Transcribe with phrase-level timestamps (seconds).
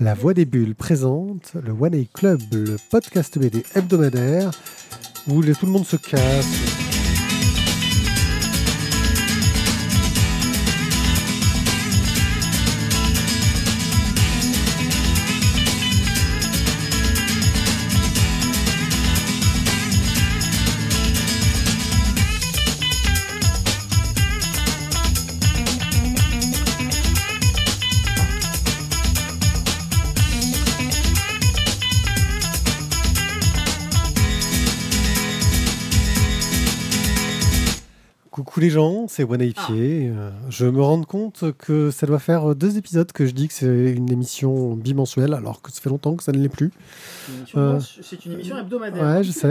[0.00, 4.50] La Voix des Bulles présente le One A Club, le podcast BD hebdomadaire
[5.28, 6.83] où tout le monde se casse.
[38.70, 40.10] Gens, c'est One A Pied.
[40.14, 43.54] Euh, Je me rends compte que ça doit faire deux épisodes que je dis que
[43.54, 46.70] c'est une émission bimensuelle, alors que ça fait longtemps que ça ne l'est plus.
[47.56, 49.02] Euh, C'est une émission hebdomadaire.
[49.04, 49.46] Ouais, je sais.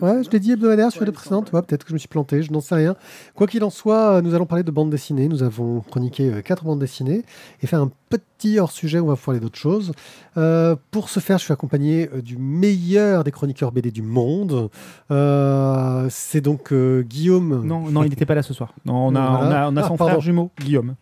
[0.00, 1.52] ouais, je l'ai dit hebdomadaire sur les précédentes.
[1.52, 2.96] Ouais, Peut-être que je me suis planté, je n'en sais rien.
[3.34, 5.28] Quoi qu'il en soit, euh, nous allons parler de bande dessinée.
[5.28, 7.24] Nous avons chroniqué euh, quatre bandes dessinées
[7.62, 9.92] et fait un petit hors-sujet où on va parler d'autres choses.
[10.38, 14.70] Euh, pour ce faire, je suis accompagné euh, du meilleur des chroniqueurs BD du monde.
[15.10, 17.66] Euh, c'est donc euh, Guillaume.
[17.66, 18.72] Non, non, il n'était pas là ce soir.
[18.84, 19.38] Non, on a, Voilà.
[19.46, 20.12] on a, on a Ah, son pardon.
[20.12, 20.94] frère jumeau, Guillaume.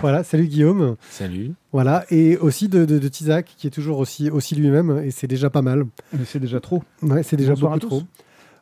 [0.00, 0.96] Voilà, salut Guillaume.
[1.10, 1.52] Salut.
[1.72, 5.26] Voilà, et aussi de, de, de Tizak, qui est toujours aussi, aussi lui-même, et c'est
[5.26, 5.84] déjà pas mal.
[6.24, 6.82] C'est déjà trop.
[7.02, 8.02] Ouais, c'est déjà Bonsoir beaucoup trop.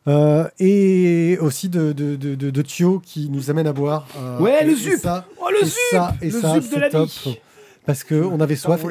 [0.07, 4.07] Euh, et aussi de, de, de, de, de Thio qui nous amène à boire.
[4.17, 6.79] euh, Ouais, et- le zup ça, Oh, le et ça, et Le ça, zup de
[6.79, 7.07] la top.
[7.07, 7.37] vie
[7.85, 8.83] Parce qu'on avait soif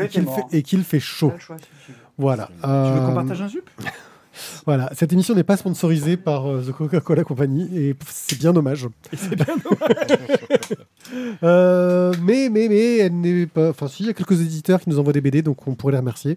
[0.53, 1.33] et qu'il fait, chaud.
[2.17, 2.47] Voilà.
[2.47, 3.69] Tu veux Euh, qu'on partage un zup?
[4.67, 4.91] Voilà.
[4.95, 8.89] Cette émission n'est pas sponsorisée par euh, The Coca-Cola Company et c'est bien dommage.
[9.15, 9.47] C'est bien
[11.43, 13.71] Euh, mais, mais, mais, elle n'est pas.
[13.71, 15.93] Enfin, si, il y a quelques éditeurs qui nous envoient des BD, donc on pourrait
[15.93, 16.37] les remercier.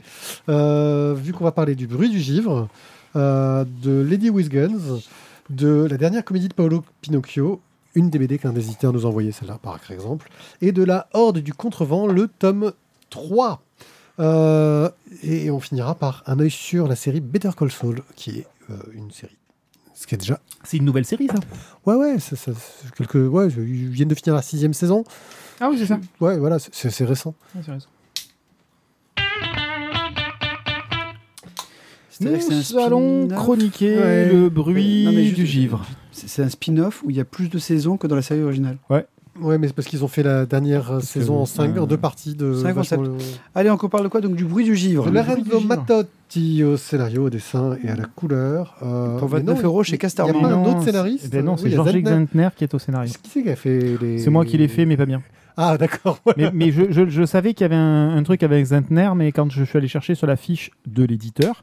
[0.49, 2.67] Euh, vu qu'on va parler du bruit du givre,
[3.15, 5.01] euh, de Lady with Guns,
[5.49, 7.61] de la dernière comédie de Paolo Pinocchio,
[7.95, 10.29] une des BD qu'un des éditeurs nous a envoyé, celle-là, par exemple,
[10.61, 12.73] et de la Horde du Contrevent, le tome
[13.09, 13.61] 3.
[14.19, 14.89] Euh,
[15.23, 18.75] et on finira par un œil sur la série Better Call Saul, qui est euh,
[18.93, 19.37] une série.
[19.95, 21.35] Ce qui est déjà C'est une nouvelle série, ça
[21.85, 25.03] Ouais, ouais, ça, ça- c'est quelques, ouais, ils viennent de finir la sixième saison.
[25.59, 25.99] Ah oui, c'est ça.
[26.19, 27.33] Ouais, voilà, c'est- récent.
[32.09, 33.27] C'est que c'est Nous allons.
[33.27, 33.35] Ouais.
[33.35, 33.95] chroniquer
[34.31, 35.85] le bruit Non, mais juste- du givre.
[36.11, 38.41] C'est c'est un spin-off où il y a plus de saisons que dans la série
[38.43, 38.77] originale.
[38.89, 39.05] Ouais,
[39.39, 41.97] mais c'est parce qu'ils ont fait la dernière euh, saison en, cinq, euh, en deux
[41.97, 42.53] parties de.
[42.53, 43.17] cinq vachement-
[43.55, 45.09] Allez, on parle de quoi Donc du bruit du givre.
[45.09, 45.59] Lorenzo.
[45.61, 48.75] Matotti au scénario, au dessin et à la couleur.
[48.83, 50.35] Euh, Pour mais 29 non, euros il- chez Il Casterman.
[50.35, 52.01] y a pas un autre scénariste ben non, c'est il Georges Zentner.
[52.03, 53.11] Xantner qui est au scénario.
[53.23, 54.19] Qui c'est qui a fait les.
[54.19, 55.21] C'est moi qui l'ai fait, mais pas bien.
[55.57, 56.19] Ah, d'accord.
[56.25, 56.33] ouais.
[56.37, 59.31] mais mais je, je- je savais qu'il y avait un, un truc avec Zentner, mais
[59.31, 61.61] quand je suis allé chercher sur la fiche de l'éditeur,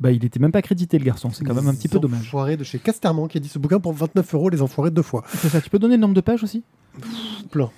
[0.00, 1.30] bah, il était même pas crédité, le garçon.
[1.32, 2.20] C'est quand même un petit peu dommage.
[2.20, 5.02] Enfoirés de chez Casterman qui a dit ce bouquin pour 29 euros, les enfoirés deux
[5.02, 5.24] fois.
[5.34, 6.62] C'est ça, tu peux donner le nombre de pages aussi?
[7.50, 7.70] Plein.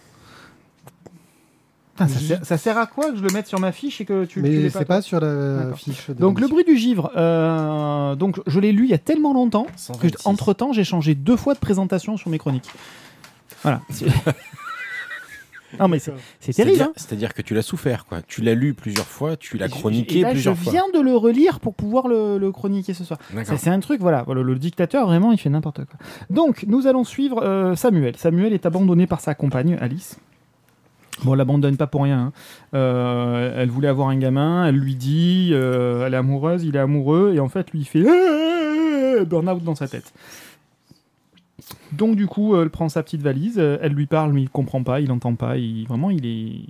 [1.95, 4.05] Putain, ça, sert, ça sert à quoi que je le mette sur ma fiche et
[4.05, 6.09] que tu, mais c'est pas sur la fiche.
[6.09, 9.35] de Donc le bruit du givre, euh, donc je l'ai lu il y a tellement
[9.35, 10.27] longtemps que 126.
[10.27, 12.71] entre temps j'ai changé deux fois de présentation sur mes chroniques.
[13.63, 13.83] Voilà.
[15.71, 16.77] C'est- non mais c'est terrible.
[16.77, 18.23] C'est-à-dire Hein c'est-à-dire que tu l'as souffert, quoi.
[18.23, 20.73] Tu l'as lu plusieurs fois, tu l'as Et chroniqué là, plusieurs je fois.
[20.73, 23.19] viens de le relire pour pouvoir le, le chroniquer ce soir.
[23.45, 25.99] C'est un truc, voilà, le dictateur vraiment il fait n'importe quoi.
[26.31, 28.17] Donc nous allons suivre euh, Samuel.
[28.17, 30.19] Samuel est abandonné par sa compagne Alice.
[31.25, 32.19] Bon, elle l'abandonne pas pour rien.
[32.19, 32.33] hein.
[32.75, 36.79] Euh, elle voulait avoir un gamin, elle lui dit, euh, elle est amoureuse, il est
[36.81, 38.03] amoureux, et en fait lui il fait
[39.27, 40.13] burn-out dans sa tête.
[41.93, 44.83] Donc du coup, elle prend sa petite valise, euh, elle lui parle, mais il comprend
[44.83, 46.65] pas, il entend pas, il, vraiment il est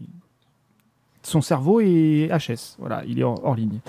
[1.23, 3.81] son cerveau est HS, voilà, il est hors, ligne.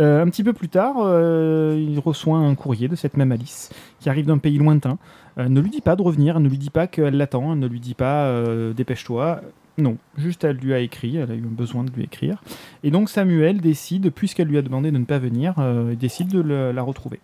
[0.00, 3.70] Euh, un petit peu plus tard, euh, il reçoit un courrier de cette même Alice
[4.00, 4.98] qui arrive d'un pays lointain.
[5.38, 7.94] Ne lui dit pas de revenir, ne lui dit pas qu'elle l'attend, ne lui dit
[7.94, 8.30] pas
[8.76, 9.40] dépêche-toi.
[9.76, 12.42] Non, juste elle lui a écrit, elle a eu besoin de lui écrire.
[12.84, 16.28] Et donc Samuel décide, puisqu'elle lui a demandé de ne pas venir, euh, il décide
[16.28, 17.18] de la retrouver.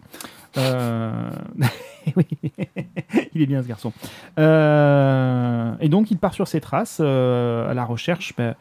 [0.58, 1.30] Euh,
[2.16, 2.24] oui,
[3.34, 3.92] il est bien ce garçon.
[4.38, 8.56] Euh, Et donc il part sur ses traces à la recherche ben,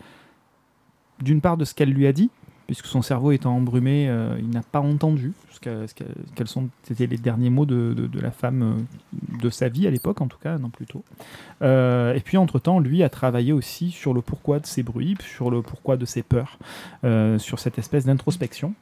[1.22, 2.30] d'une part de ce qu'elle lui a dit,
[2.70, 5.34] puisque son cerveau étant embrumé, euh, il n'a pas entendu
[6.36, 9.90] quels sont c'était les derniers mots de, de- la femme euh, de sa vie à
[9.90, 11.04] l'époque, en tout cas, non plus tôt.
[11.64, 15.50] Euh, et puis entre-temps, lui a travaillé aussi sur le pourquoi de ses bruits, sur
[15.50, 16.60] le pourquoi de ses peurs,
[17.40, 18.76] sur cette espèce d'introspection.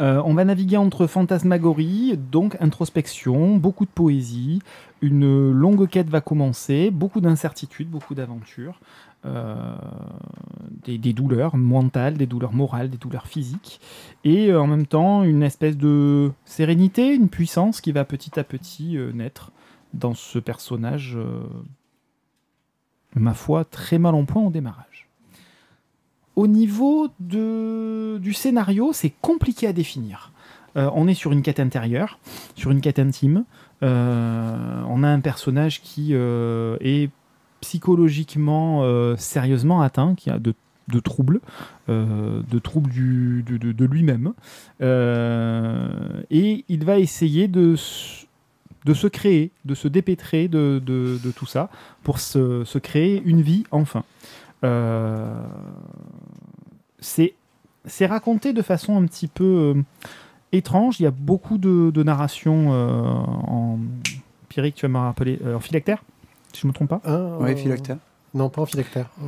[0.00, 4.60] On va naviguer entre fantasmagorie, donc introspection, beaucoup de poésie,
[5.02, 8.80] une longue quête va commencer, beaucoup d'incertitudes, beaucoup d'aventures,
[10.84, 13.80] des, des douleurs mentales, des douleurs morales, des douleurs physiques,
[14.24, 18.44] et euh, en même temps une espèce de sérénité, une puissance qui va petit à
[18.44, 19.52] petit euh, naître
[19.92, 21.42] dans ce personnage, euh,
[23.14, 25.08] ma foi, très mal en point au démarrage.
[26.36, 30.32] au niveau de, du scénario, c'est compliqué à définir.
[30.76, 32.18] Euh, on est sur une quête intérieure,
[32.56, 33.44] sur une quête intime.
[33.82, 37.10] Euh, on a un personnage qui euh, est
[37.64, 40.52] psychologiquement euh, sérieusement atteint, qui a de,
[41.00, 41.40] troubles,
[41.88, 44.34] euh, de troubles du- de, lui-même.
[44.82, 45.88] Euh,
[46.30, 51.70] et il va essayer de, se créer, de se dépêtrer de, tout ça
[52.02, 54.04] pour se, créer une vie enfin.
[54.62, 55.34] Euh,
[56.98, 59.82] c'est raconté de façon un petit peu euh,
[60.52, 61.00] étrange.
[61.00, 62.90] Il y a beaucoup de, narration euh,
[63.48, 63.78] en.
[64.50, 65.38] Pierrick, tu vas me rappeler.
[65.46, 66.04] euh, en phylactère
[66.54, 67.96] Si je ne me trompe pas Hein, Ouais, euh, phylactère.
[68.32, 69.06] Non, pas en phylactère.
[69.22, 69.26] Euh,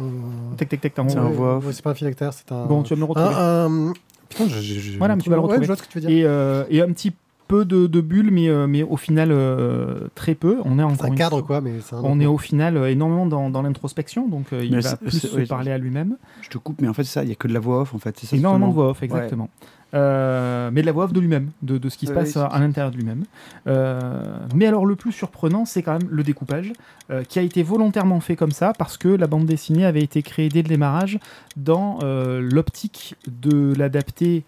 [0.57, 1.65] Tac, tac, tac, t'as C'est un un- voix off.
[1.73, 2.67] c'est pas un phylactère, c'est un.
[2.67, 3.35] Bon, tu vas me le retrouver.
[3.35, 3.93] un, un-
[4.29, 5.65] Putain, je- je- je- Voilà, mais tu vas le Ouais, retrouver.
[5.65, 6.11] je vois ce que tu veux dire.
[6.11, 7.13] et, euh, et un petit
[7.49, 10.59] peu de, de bulles, mais, euh, mais au final euh, très peu.
[10.65, 12.01] On est C'est encore un cadre, fois- quoi, mais c'est un.
[12.03, 15.11] On est au final euh, énormément dans, dans l'introspection, donc euh, il Mais va plus
[15.11, 16.17] se oui, parler à lui-même.
[16.43, 17.81] Je te coupe, mais en fait, c'est ça, il n'y a que de la voix
[17.83, 18.17] off, en fait.
[18.19, 19.49] c'est ça, Énormément de voix off, exactement.
[19.95, 22.47] Euh, mais de la voix off de lui-même, de, de ce qui se passe à,
[22.47, 23.23] à l'intérieur de lui-même.
[23.67, 24.21] Euh,
[24.55, 26.73] mais alors le plus surprenant, c'est quand même le découpage,
[27.11, 30.23] euh, qui a été volontairement fait comme ça, parce que la bande dessinée avait été
[30.23, 31.19] créée dès le démarrage
[31.57, 34.45] dans euh, l'optique de l'adapter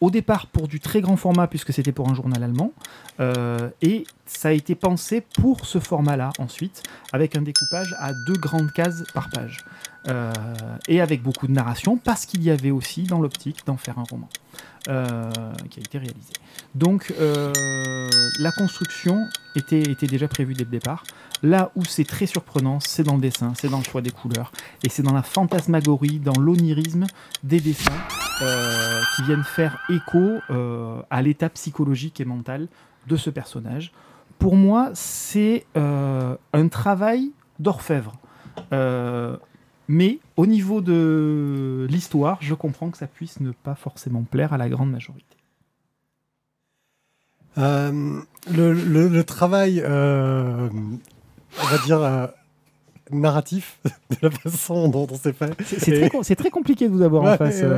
[0.00, 2.72] au départ pour du très grand format, puisque c'était pour un journal allemand,
[3.20, 6.82] euh, et ça a été pensé pour ce format-là ensuite,
[7.12, 9.58] avec un découpage à deux grandes cases par page.
[10.08, 10.32] Euh,
[10.88, 14.04] et avec beaucoup de narration, parce qu'il y avait aussi dans l'optique d'en faire un
[14.10, 14.28] roman
[14.88, 15.30] euh,
[15.68, 16.32] qui a été réalisé.
[16.74, 18.08] Donc euh,
[18.38, 19.18] la construction
[19.56, 21.04] était, était déjà prévue dès le départ.
[21.42, 24.52] Là où c'est très surprenant, c'est dans le dessin, c'est dans le choix des couleurs,
[24.82, 27.06] et c'est dans la fantasmagorie, dans l'onirisme
[27.42, 27.92] des dessins
[29.16, 30.38] qui viennent faire écho
[31.10, 32.68] à l'état psychologique et mental
[33.06, 33.92] de ce personnage.
[34.38, 38.12] Pour moi, c'est un travail d'orfèvre.
[39.92, 44.56] Mais au niveau de l'histoire, je comprends que ça puisse ne pas forcément plaire à
[44.58, 45.24] la grande majorité.
[47.58, 48.20] Euh,
[48.54, 50.68] le, le- le travail, euh,
[51.60, 52.26] on va dire, euh,
[53.10, 53.80] narratif,
[54.22, 55.52] de la façon dont on s'est fait.
[55.64, 57.60] C'est très, compliqué de vous avoir Ouais, en face.
[57.60, 57.68] ouais,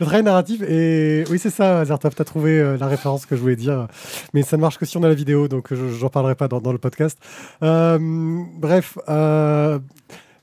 [0.00, 3.42] Le travail narratif, et oui, c'est ça, Zertov, t'as trouvé euh, la référence que je
[3.42, 3.86] voulais dire,
[4.32, 6.48] mais ça ne marche que si on a la vidéo, donc je- j'en parlerai pas
[6.48, 7.18] dans, dans le podcast.
[7.60, 8.96] Bref,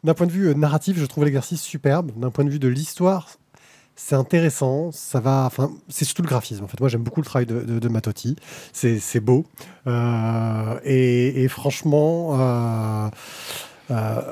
[0.03, 2.11] d'un point de vue euh, narratif, je trouve l'exercice superbe.
[2.17, 3.29] D'un point de vue de l'histoire,
[3.95, 4.91] c'est intéressant.
[4.91, 6.63] Ça va, enfin, c'est surtout le graphisme.
[6.63, 8.35] En fait, moi, j'aime beaucoup le travail de, Matotti.
[8.73, 9.45] C'est beau,
[9.87, 12.37] Euh, et, franchement.
[13.91, 14.29] euh,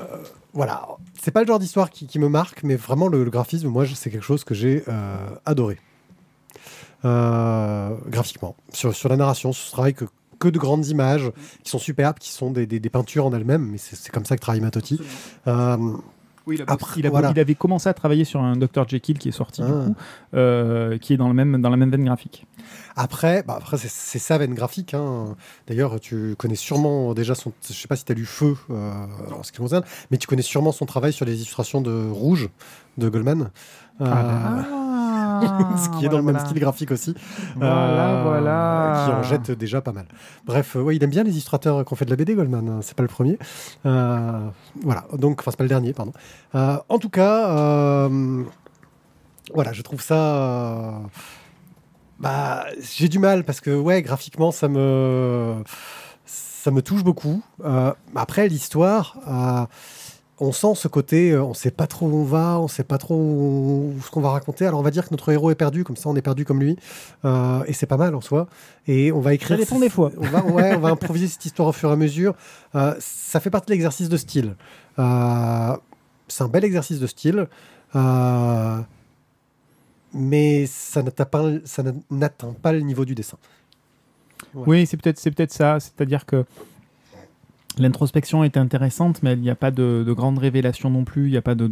[0.54, 0.88] voilà,
[1.22, 4.26] c'est pas le genre d'histoire qui, me marque, mais vraiment le, graphisme, moi, c'est quelque
[4.26, 4.84] chose que j'ai
[5.46, 5.78] adoré.
[7.04, 8.56] Graphiquement.
[8.74, 10.06] Sur, sur la narration, ce travail que,
[10.40, 11.32] que de grandes images
[11.64, 14.36] qui sont superbes, qui sont des, des- des peintures en elles-mêmes, mais c'est comme ça
[14.36, 15.00] que travaille Matotti.
[15.48, 15.78] Euh,
[16.48, 17.30] Oui, il, a Après, il, a- voilà.
[17.30, 19.86] il avait commencé à travailler sur un Dr Jekyll qui est sorti du Ah.
[19.86, 19.96] coup,
[20.34, 22.48] euh, qui est dans, le même, dans la même veine graphique.
[22.96, 24.94] Après, bah après c'est- sa veine graphique.
[24.96, 25.36] hein.
[25.68, 27.52] D'ailleurs, tu connais sûrement déjà son.
[27.68, 28.92] Je sais pas si tu as lu Feu euh,
[29.32, 32.50] en ce qui concerne, mais tu connais sûrement son travail sur les illustrations de Rouge
[32.98, 33.52] de Goldman.
[34.02, 34.06] Euh,
[35.78, 37.14] ce qui est dans le même style graphique aussi.
[37.56, 39.04] Voilà, Euh, voilà.
[39.06, 40.06] Qui en jette déjà pas mal.
[40.46, 42.68] Bref, euh, ouais, il aime bien les illustrateurs qui ont fait de la BD, Goldman.
[42.70, 43.38] hein, C'est pas le premier.
[43.86, 44.48] Euh,
[44.84, 46.14] voilà, donc, enfin, c'est pas le dernier, pardon.
[46.54, 48.08] En tout cas,
[49.54, 51.02] voilà, je trouve ça.
[52.20, 55.56] bah, j'ai du mal parce que, ouais, graphiquement, ça me.
[56.26, 57.42] Ça me touche beaucoup.
[57.64, 59.16] Euh, après, l'histoire.
[59.30, 59.66] euh,
[60.42, 62.98] on sent ce côté, euh, on sait pas trop où on va, on sait pas
[62.98, 64.66] trop où- ce qu'on va raconter.
[64.66, 66.60] Alors on va dire que notre héros est perdu, comme ça on est perdu comme
[66.62, 66.78] lui,
[67.26, 68.48] Euh, et c'est pas mal en soi.
[68.88, 69.58] Et on va écrire.
[69.58, 70.12] Ça dépend des fois.
[70.18, 72.36] On va, ouais, on va improviser cette histoire au fur et à mesure.
[72.76, 74.56] Euh, ça fait partie de l'exercice de style.
[74.98, 75.76] Euh,
[76.28, 77.48] c'est un bel exercice de style,
[77.96, 78.78] euh,
[80.14, 83.38] mais ça n'atteint pas, ça n'atteint pas le niveau du dessin.
[84.56, 85.80] Oui, c'est peut-être c'est peut-être ça.
[85.80, 86.46] C'est-à-dire que
[87.80, 91.28] l'introspection est intéressante, mais il n'y a pas de, de grandes révélations non plus.
[91.28, 91.68] Il n'y a pas de,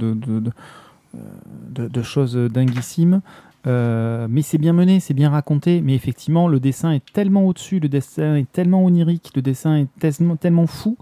[1.15, 3.21] euh, choses dinguissimes.
[3.65, 5.81] Euh, mais c'est bien mené, c'est bien raconté.
[5.81, 10.39] Mais effectivement, le dessin est tellement au-dessus, le dessin est tellement onirique, le dessin est
[10.39, 10.97] tellement, fou,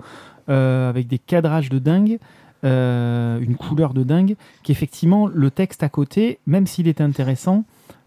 [0.49, 2.19] euh, avec des cadrages de dingue,
[2.63, 7.63] une couleur de dingue, qu'effectivement, le texte à côté, même s'il est intéressant,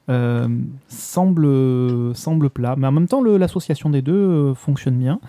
[0.09, 0.49] euh,
[0.89, 2.75] semble, semble plat.
[2.77, 5.21] Mais en même temps, l'association des deux euh, fonctionne bien.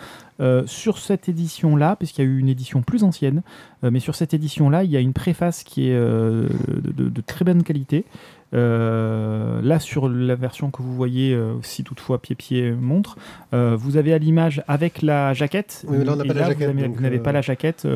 [0.42, 3.42] Euh, sur cette édition-là, puisqu'il y a eu une édition plus ancienne,
[3.84, 6.48] mais sur cette édition-là, il y a une préface qui est de,
[6.96, 8.06] de- de très bonne qualité.
[8.54, 13.18] Là, sur la version que vous voyez, si toutefois pied-pied montre,
[13.52, 15.84] vous avez à l'image avec la jaquette.
[15.90, 17.88] Oui, mais là, on n'a et pas la vous jaquette, n'avez pas la jaquette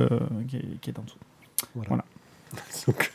[0.49, 1.17] qui, est, qui est en dessous.
[1.75, 1.87] Voilà.
[1.89, 2.03] Voilà.
[2.87, 3.11] donc,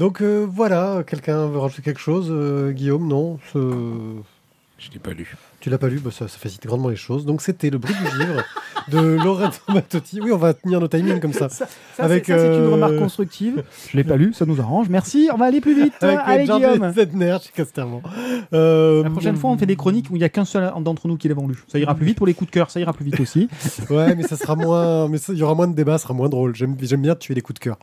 [0.00, 5.36] Donc euh, voilà, quelqu'un veut rajouter quelque chose euh, Guillaume, non Je l'ai pas lu.
[5.60, 7.26] Tu l'as pas lu bah, ça, ça facilite grandement les choses.
[7.26, 8.42] Donc c'était le bruit du livre
[8.88, 10.20] de Lorenzo Mattotti.
[10.22, 11.48] Oui, on va tenir nos timings comme ça.
[11.50, 13.62] Ça, ça, Avec, c'est une euh, remarque constructive.
[13.90, 14.88] Je l'ai pas lu, ça nous arrange.
[14.88, 15.92] Merci, on va aller plus vite.
[16.02, 16.92] Avec Allez, Jordi Guillaume.
[16.94, 18.00] Zedner chez Casterman.
[18.54, 21.08] Euh, La prochaine fois, on fait des chroniques où il n'y a qu'un seul d'entre
[21.08, 21.62] nous qui l'avons lu.
[21.68, 23.48] Ça ira plus vite pour les coups de cœur, ça ira plus vite aussi.
[23.90, 25.08] Ouais, mais ça sera moins.
[25.08, 26.54] Mais il y aura moins de débats, ça sera moins drôle.
[26.54, 27.78] J'aime bien tuer les coups de cœur.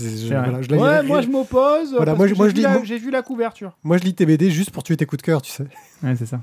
[0.00, 1.94] Je- voilà, je ouais, moi je m'oppose.
[1.94, 3.72] Voilà, moi, j'ai vu la- vu couverture.
[3.84, 5.64] Moi, je lis tes BD juste pour tuer tes coups de cœur, tu sais.
[6.02, 6.40] Ouais, c'est ça.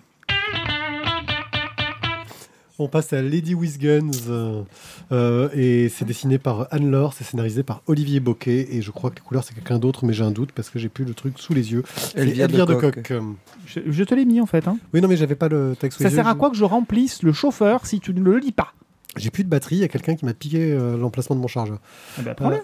[2.81, 4.09] On passe à Lady with Guns.
[4.29, 4.63] euh,
[5.12, 8.67] euh, et c'est dessiné par Anne Laure, c'est scénarisé par Olivier Boquet.
[8.71, 10.79] Et je crois que les couleurs, c'est quelqu'un d'autre, mais j'ai un doute parce que
[10.79, 11.83] j'ai plus le truc sous les yeux.
[12.15, 13.03] Elvire de de Coq.
[13.03, 13.24] Coq.
[13.65, 14.67] Je, je te l'ai mis en fait.
[14.67, 14.77] hein.
[14.93, 16.31] Oui, non, mais j'avais pas le texte sous Ça les sert yeux.
[16.31, 18.74] à quoi que je remplisse le chauffeur si tu ne le lis pas?
[19.17, 21.48] J'ai plus de batterie, il y a quelqu'un qui m'a piqué euh, l'emplacement de mon
[21.48, 21.79] chargeur.
[22.19, 22.36] Eh ben.
[22.41, 22.57] Euh,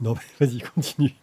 [0.00, 1.14] non, mais vas-y, continue.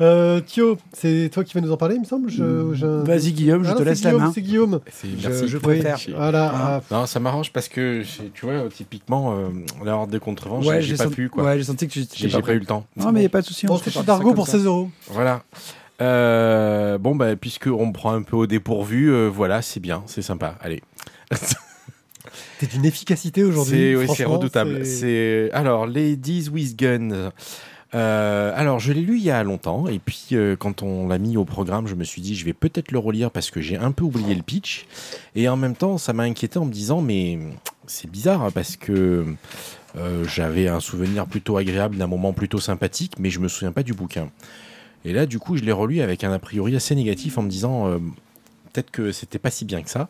[0.00, 3.32] Euh, Thio, c'est toi qui vas nous en parler, il me semble je, je- Vas-y,
[3.32, 4.32] Guillaume, je Ah te non, c'est laisse la main.
[4.34, 4.80] C'est Guillaume.
[4.90, 5.48] C'est- Je- merci.
[5.48, 5.98] je Oui, préfère.
[6.14, 6.52] Voilà.
[6.54, 6.80] Ah.
[6.90, 8.02] ah, Non, ça m'arrange parce que,
[8.34, 9.48] tu vois, typiquement, euh,
[9.84, 11.44] l'ordre des contre-vents, j'ai- Ouais, j'ai pas senti- pu, quoi.
[11.44, 12.86] Ouais, j'ai senti que tu J'ai j'ai pas eu le temps.
[12.96, 13.66] Non, mais il n'y a pas de souci.
[13.68, 14.52] on se c'est chez prépare ça Dargo comme pour ça.
[14.52, 14.90] 16 euros.
[15.10, 15.42] Voilà.
[16.02, 20.02] Euh, bon, bah, puisque on me prend un peu au dépourvu, euh, voilà, c'est bien,
[20.06, 20.56] c'est sympa.
[20.60, 20.82] Allez.
[22.58, 23.76] T'es d'une efficacité aujourd'hui.
[23.76, 24.84] C'est oui, c'est redoutable.
[24.84, 27.30] c'est- C'est alors Ladies with Guns.
[27.94, 31.18] Euh, alors je l'ai lu il y a longtemps et puis euh, quand on l'a
[31.18, 33.76] mis au programme, je me suis dit je vais peut-être le relire parce que j'ai
[33.76, 34.86] un peu oublié le pitch
[35.36, 37.38] et en même temps ça m'a inquiété en me disant mais
[37.86, 39.24] c'est bizarre hein, parce que
[39.96, 43.84] euh, j'avais un souvenir plutôt agréable d'un moment plutôt sympathique mais je me souviens pas
[43.84, 44.30] du bouquin.
[45.04, 47.48] Et là du coup je l'ai relu avec un a priori assez négatif en me
[47.48, 47.88] disant
[48.72, 50.08] peut-être que c'était pas si bien que ça.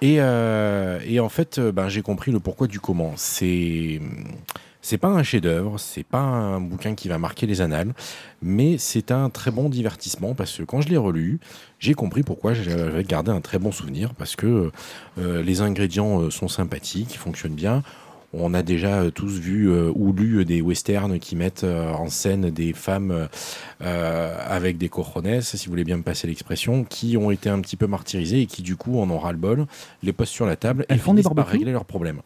[0.00, 3.12] Et, et en fait, ben, j'ai compris le pourquoi du comment.
[3.16, 4.00] C'est
[4.88, 7.92] c'est pas un chef-d'œuvre, c'est pas un bouquin qui va marquer les annales,
[8.40, 11.40] mais c'est un très bon divertissement parce que quand je l'ai relu,
[11.78, 14.72] j'ai compris pourquoi j'avais gardé un très bon souvenir parce que
[15.18, 17.82] euh, les ingrédients euh, sont sympathiques, ils fonctionnent bien.
[18.32, 22.08] On a déjà euh, tous vu euh, ou lu des westerns qui mettent euh, en
[22.08, 23.28] scène des femmes
[23.82, 27.60] euh, avec des cojones, si vous voulez bien me passer l'expression, qui ont été un
[27.60, 29.66] petit peu martyrisées et qui du coup en ont ras le bol,
[30.02, 32.22] les posent sur la table Elles et font des par régler leurs problèmes.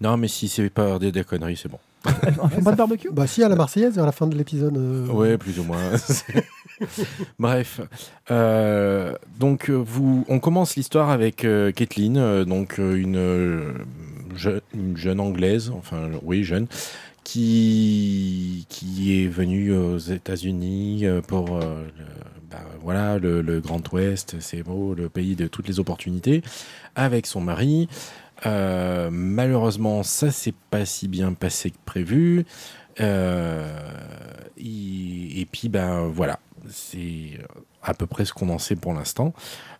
[0.00, 1.78] Non, mais si c'est pas des, des conneries, c'est bon.
[2.40, 3.08] On fait pas de barbecue?
[3.12, 4.76] Bah si, à la Marseillaise, vers la fin de l'épisode.
[4.76, 5.78] euh, Ouais, plus ou moins.
[7.38, 7.80] Bref,
[8.30, 13.84] Euh, donc euh, vous, on commence l'histoire avec euh, Kathleen, euh, donc euh, une,
[14.36, 16.66] je- une jeune anglaise, enfin oui jeune,
[17.24, 22.04] qui qui est venue aux États-Unis euh, pour euh, le,
[22.50, 26.42] bah, voilà le, le Grand Ouest, c'est beau, le pays de toutes les opportunités,
[26.94, 27.88] avec son mari.
[28.46, 32.44] Euh, malheureusement, ça s'est pas si bien passé que prévu.
[33.00, 33.90] Euh,
[34.56, 37.38] et puis, ben voilà, c'est
[37.82, 39.32] à peu près ce qu'on en sait pour l'instant.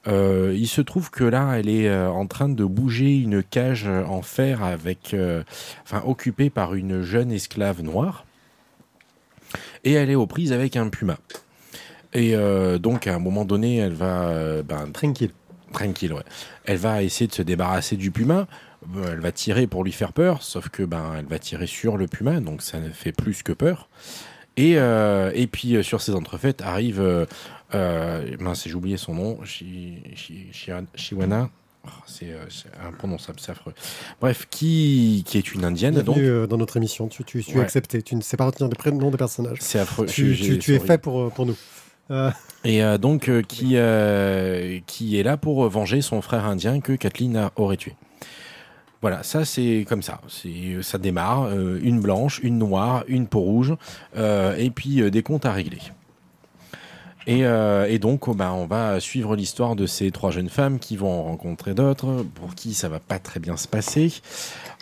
[0.07, 3.87] Euh, il se trouve que là, elle est euh, en train de bouger une cage
[3.87, 5.43] en fer avec, euh,
[5.83, 8.25] enfin, occupée par une jeune esclave noire.
[9.85, 11.19] Et elle est aux prises avec un puma.
[12.15, 15.33] Et euh, donc, à un moment donné, elle va, euh, ben, Tranquille.
[15.73, 16.23] tranquille, ouais.
[16.69, 18.47] Elle va essayer de se débarrasser du puma.
[18.97, 21.97] Euh, Elle va tirer pour lui faire peur, sauf que ben elle va tirer sur
[21.97, 23.89] le puma, donc ça ne fait plus que peur.
[24.57, 29.39] Et, euh, et puis euh, sur ces entrefaites arrive, euh, mince, j'ai oublié son nom,
[29.45, 31.49] Shi- Shi- Shi- Shiwana.
[31.87, 33.73] Oh, c'est euh, c'est imprononçable, c'est affreux.
[34.21, 36.19] Bref, qui, qui est une indienne, donc.
[36.49, 37.09] Dans notre émission.
[37.09, 37.63] Tu, tu, tu es Ouais.
[37.63, 38.03] accepté.
[38.03, 39.59] Tu ne sais pas retenir des prénoms des personnages.
[39.61, 40.07] C'est affreux.
[40.07, 41.57] Tu, tu- es fait pour, pour nous.
[42.11, 42.31] Euh,
[42.65, 43.77] Et euh, donc, euh, qui,
[44.87, 47.95] qui est là pour venger son frère indien que Kathleen aurait tué.
[49.01, 50.21] Voilà, ça c'est comme ça.
[50.83, 53.75] Ça démarre, une blanche, une noire, une peau rouge,
[54.17, 55.79] et puis des comptes à régler.
[57.29, 61.23] Et, donc, bah, on va suivre l'histoire de ces trois jeunes femmes qui vont en
[61.23, 64.13] rencontrer d'autres, pour qui ça va pas très bien se passer.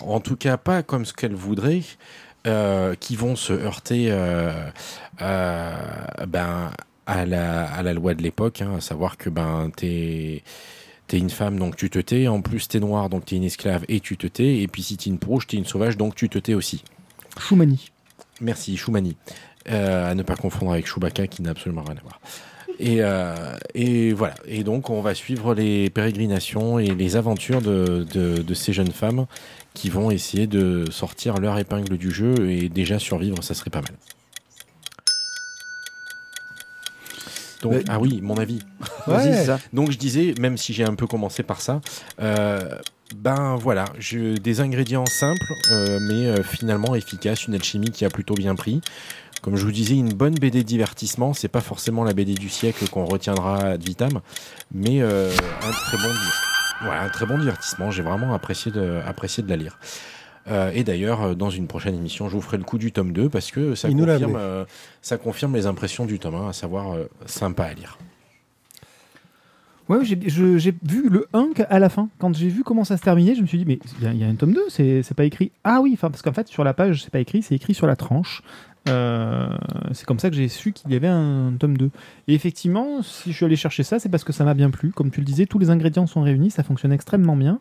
[0.00, 1.82] En tout cas, pas comme ce qu'elles voudraient,
[3.00, 4.10] qui vont se heurter
[5.18, 6.70] ben,
[7.06, 10.42] à, la, à la loi de l'époque, hein, à savoir que ben, t'es
[11.06, 12.26] T'es une femme, donc tu te tais.
[12.26, 14.58] En plus, t'es noire, donc t'es une esclave et tu te tais.
[14.58, 16.82] Et puis, si t'es une rouge, t'es une sauvage, donc tu te tais aussi.
[17.38, 17.92] Choumani.
[18.40, 19.16] Merci, Choumani.
[19.68, 22.20] Euh, à ne pas confondre avec Chewbacca, qui n'a absolument rien à voir.
[22.80, 24.34] Et, euh, et voilà.
[24.46, 28.90] Et donc, on va suivre les pérégrinations et les aventures de, de, de ces jeunes
[28.92, 29.26] femmes
[29.74, 33.82] qui vont essayer de sortir leur épingle du jeu et déjà survivre, ça serait pas
[33.82, 33.92] mal.
[37.62, 38.60] Donc, Mais- ah oui, mon avis.
[39.06, 39.44] Ouais.
[39.44, 39.58] ça.
[39.72, 41.80] Donc je disais, même si j'ai un peu commencé par ça,
[42.20, 42.60] euh,
[43.14, 48.08] ben voilà, je, des ingrédients simples, euh, mais euh, finalement efficaces, une alchimie qui a
[48.10, 48.80] plutôt bien pris.
[49.42, 52.88] Comme je vous disais, une bonne BD divertissement, c'est pas forcément la BD du siècle
[52.88, 54.20] qu'on retiendra ad vitam,
[54.74, 55.30] mais euh,
[55.62, 56.12] un très bon,
[56.82, 57.90] voilà, un très bon divertissement.
[57.92, 59.78] J'ai vraiment apprécié de, apprécié de la lire.
[60.48, 63.12] Euh, et d'ailleurs, euh, dans une prochaine émission, je vous ferai le coup du tome
[63.12, 64.64] 2 parce que ça, Il confirme, euh,
[65.02, 67.98] ça confirme les impressions du tome 1, à savoir euh, sympa à lire.
[69.88, 70.16] Ouais, j'ai
[70.82, 72.08] vu le 1 à la fin.
[72.18, 74.12] Quand j'ai vu comment ça se terminait, je me suis dit, mais il y, a-
[74.12, 75.52] il y a un tome 2, c'est pas écrit.
[75.62, 77.94] Ah oui, parce qu'en fait, sur la page, c'est pas écrit, c'est écrit sur la
[77.94, 78.42] tranche.
[78.88, 79.48] Euh,
[79.92, 81.90] c'est comme ça que j'ai su qu'il y avait un tome 2.
[82.28, 84.90] Et effectivement, si je suis allé chercher ça, c'est parce que ça m'a bien plu.
[84.90, 87.60] Comme tu le disais, tous les ingrédients sont réunis, ça fonctionne extrêmement bien.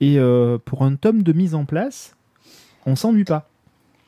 [0.00, 2.16] Et euh, pour un tome de mise en place,
[2.86, 3.46] on s'ennuie pas,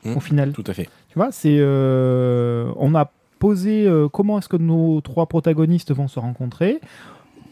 [0.04, 0.16] Mmh.
[0.16, 0.52] au final.
[0.52, 0.88] Tout à fait.
[1.10, 6.08] Tu vois, c'est euh, on a posé euh, comment est-ce que nos trois protagonistes vont
[6.08, 6.80] se rencontrer,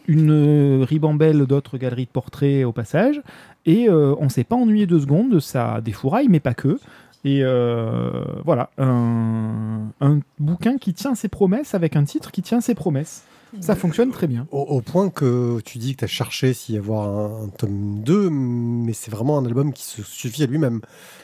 [0.08, 3.22] une euh, ribambelle d'autres galeries de portraits au passage,
[3.66, 6.80] et euh, on s'est pas ennuyé deux secondes, ça défouraille, mais pas que.
[7.24, 12.60] Et euh, voilà, un, un bouquin qui tient ses promesses avec un titre qui tient
[12.60, 13.22] ses promesses.
[13.60, 14.46] Ça fonctionne très bien.
[14.52, 17.48] Au, au point que tu dis que tu as cherché s'il y avoir un, un
[17.48, 20.80] tome 2, mais c'est vraiment un album qui se suffit à lui-même.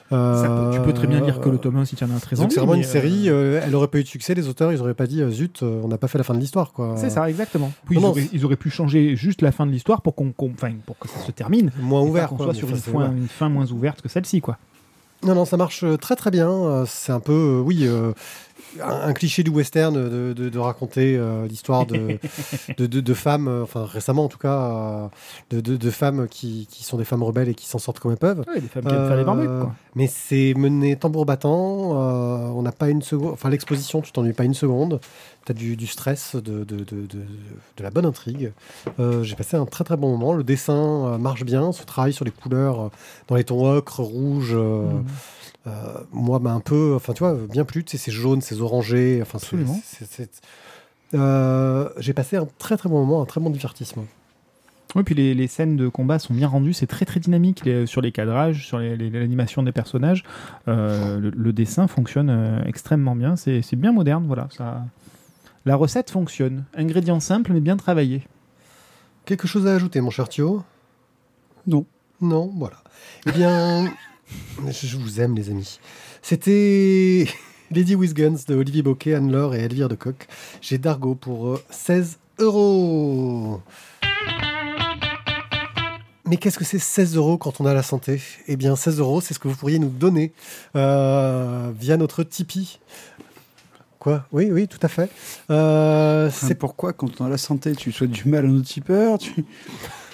[0.09, 0.15] Tu
[0.85, 2.45] peux très bien Euh, lire que le tome 1 si tu en as très Donc
[2.47, 2.55] envie.
[2.55, 4.81] c'est vraiment une euh, série, euh, elle aurait pas eu de succès, les auteurs ils
[4.81, 6.95] auraient pas dit euh, zut, euh, on n'a pas fait la fin de l'histoire quoi.
[6.97, 7.73] C'est ça, exactement.
[7.87, 10.03] Puis Non, ils, non, auraient, c'est- ils auraient pu changer juste la fin de l'histoire
[10.03, 11.71] pour, qu'on, enfin, pour que ça se termine.
[11.81, 14.59] Moins ouvert qu'on quoi, soit sur une, une fin moins ouverte que celle-ci, quoi.
[15.23, 16.51] Non, non, ça marche euh, très très bien.
[16.51, 18.13] Euh, C'est un peu, euh, oui, euh,
[18.83, 22.19] un, un cliché du western de, de- de raconter euh, l'histoire de,
[22.79, 25.11] de, femmes, enfin récemment en tout cas,
[25.51, 28.45] de, femmes qui, qui sont des femmes rebelles et qui s'en sortent comme elles peuvent.
[28.47, 29.75] Ouais, des femmes qui aiment faire les barbecues, quoi.
[29.95, 31.51] Mais c'est mené tambour battant.
[31.55, 33.33] on n'a pas une seconde.
[33.33, 35.01] Enfin, l'exposition, tu t'ennuies pas une seconde.
[35.47, 38.53] Tu as du, du stress, de, de, de, de- la bonne intrigue.
[39.01, 40.33] Euh, J'ai passé un très très bon moment.
[40.35, 40.75] Le dessin
[41.07, 41.73] euh, marche bien.
[41.73, 42.89] Ce travail sur les couleurs euh,
[43.29, 44.55] dans les tons ocre, rouge.
[44.55, 45.05] Mhm.
[46.13, 46.95] moi, m'a un peu.
[46.97, 47.85] Enfin, tu vois, bien plus.
[47.85, 49.21] Tu sais, c'est jaune, c'est orangé.
[49.23, 49.39] Enfin,
[51.99, 54.05] J'ai passé un très très bon moment, un très bon divertissement.
[54.95, 57.87] Oui, puis les, les scènes de combat sont bien rendues, c'est très très dynamique les-
[57.87, 60.25] sur les cadrages, sur l'animation des personnages.
[60.69, 64.49] Euh, le, le dessin fonctionne euh, extrêmement bien, c'est c'est bien moderne, voilà.
[64.57, 64.85] Ça...
[65.67, 66.65] La recette fonctionne.
[66.77, 68.23] Ingrédients simples mais bien travaillés.
[69.25, 70.63] Quelque chose à ajouter, mon cher Thio?
[71.67, 71.85] Non.
[72.21, 72.77] Non, voilà.
[73.27, 73.93] Eh bien,
[74.71, 75.81] je vous aime, les amis.
[76.23, 77.27] C'était
[77.73, 80.29] Lady with Guns de Olivier Bocquet, Anne-Laure et Elvire de Coq.
[80.61, 83.61] J'ai Dargo pour euh, 16 euros.
[86.29, 88.21] Mais qu'est-ce que c'est 16 euros quand on a la santé?
[88.47, 90.33] Eh bien, 16 euros, c'est ce que vous pourriez nous donner
[90.77, 92.79] euh, via notre Tipeee.
[94.33, 95.11] Oui, oui, tout à fait.
[95.51, 98.61] Euh, C'est c'est pourquoi, quand on a la santé, tu souhaites du mal à nos
[98.61, 99.45] tipeurs tu...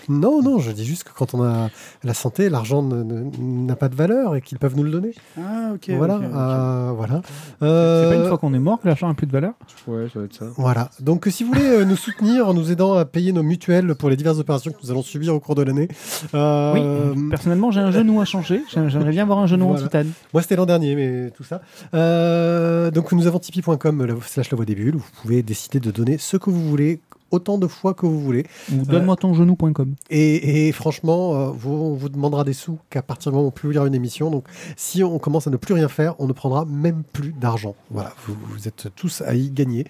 [0.08, 1.68] Non, non, je dis juste que quand on a
[2.04, 5.12] la santé, l'argent n'a pas de valeur et qu'ils peuvent nous le donner.
[5.38, 5.90] Ah, ok.
[5.96, 7.20] voilà, euh, voilà.
[7.24, 9.52] C'est pas Euh, une fois qu'on est mort que l'argent n'a plus de valeur?
[9.86, 10.46] Ouais, ça doit être ça.
[10.56, 10.90] Voilà.
[11.00, 14.10] Donc, si vous voulez euh, nous soutenir en nous aidant à payer nos mutuelles pour
[14.10, 15.88] les diverses opérations que nous allons subir au cours de l'année,
[16.34, 19.80] euh, Oui, personnellement j'ai un genou à changer, J'ai- j'aimerais bien avoir un genou Voilà.
[19.82, 20.10] en titane.
[20.32, 21.60] moi c'était l'an dernier, mais tout ça.
[21.94, 24.96] Euh, donc, nous avons tipeee.com la- slash la voix des bulles.
[24.96, 27.00] où Vous pouvez décider de donner ce que vous voulez,
[27.32, 28.46] autant de fois que vous voulez.
[28.72, 29.94] Ou donne-moi ton genou.com.
[30.10, 33.48] Et, et franchement, euh, vous- on vous demandera des sous qu'à partir du moment où
[33.48, 34.30] on publiera une émission.
[34.30, 34.44] Donc,
[34.76, 37.74] si on commence à ne plus rien faire, on ne prendra même plus d'argent.
[37.90, 39.86] Voilà, vous, vous êtes tous à y gagner.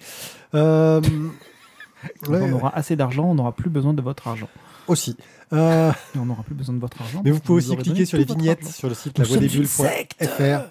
[0.55, 0.99] Euh,
[2.29, 4.49] ouais, on aura assez d'argent, on n'aura plus besoin de votre argent.
[4.87, 5.15] aussi.
[5.53, 7.21] Euh, Et on n'aura plus besoin de votre argent.
[7.23, 8.71] mais vous pouvez Vous aussi cliquer sur les vignettes argent.
[8.73, 10.63] sur le site lavoidesbulles.fr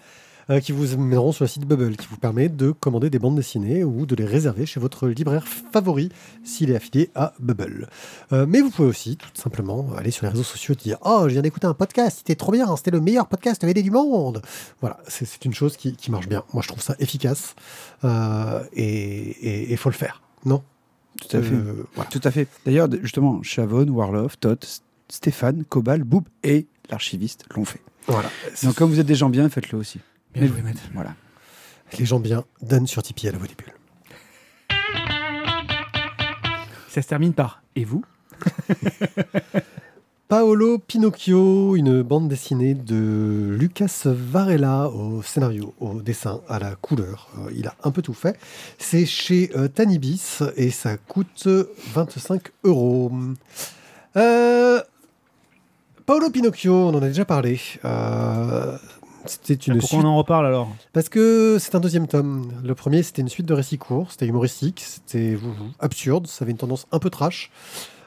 [0.51, 3.37] euh, qui vous mèneront sur le site Bubble, qui vous permet de commander des bandes
[3.37, 6.11] dessinées ou de les réserver chez votre libraire favori
[6.45, 7.89] s'il est affilié à Bubble.
[8.33, 11.25] Euh, mais vous pouvez aussi tout simplement aller sur les réseaux sociaux et dire Oh,
[11.25, 14.43] je viens d'écouter un podcast, c'était trop bien, c'était le meilleur podcast BD du monde.
[14.81, 16.45] Voilà, c'est une chose qui, qui marche bien.
[16.53, 17.55] Moi, je trouve ça efficace
[18.05, 20.63] euh, et il faut le faire, non?
[21.21, 21.55] Tout à fait.
[21.95, 22.11] Voilà.
[22.11, 22.49] Tout à fait.
[22.65, 24.65] D'ailleurs, justement, Chavon, Warloff, Todd,
[25.09, 27.83] Stéphane, Cobal, Boub et l'archiviste l'ont fait.
[28.07, 28.31] voilà.
[28.63, 30.01] Donc, comme vous êtes des gens bien, faites-le aussi.
[30.35, 30.81] Bien joué, maître.
[30.95, 31.15] Voilà.
[31.99, 33.75] Les gens bien donnent sur Tipeee à la voix des bulles.
[36.89, 38.05] Ça se termine par Et vous?
[40.29, 47.29] Paolo Pinocchio, une bande dessinée de Lucas Varela au scénario, au dessin, à la couleur.
[47.39, 48.39] Euh, il a un peu tout fait.
[48.79, 51.47] C'est chez euh, Tanibis et ça coûte
[51.93, 53.13] 25 euros.
[54.17, 54.81] Euh,
[56.07, 57.61] Paolo Pinocchio, on en a déjà parlé.
[59.27, 62.53] C'était une Pourquoi suite on en reparle alors parce que c'est un deuxième tome.
[62.65, 65.39] Le premier, c'était une suite de récits courts, c'était humoristique, c'était
[65.79, 67.51] absurde, ça avait une tendance un peu trash.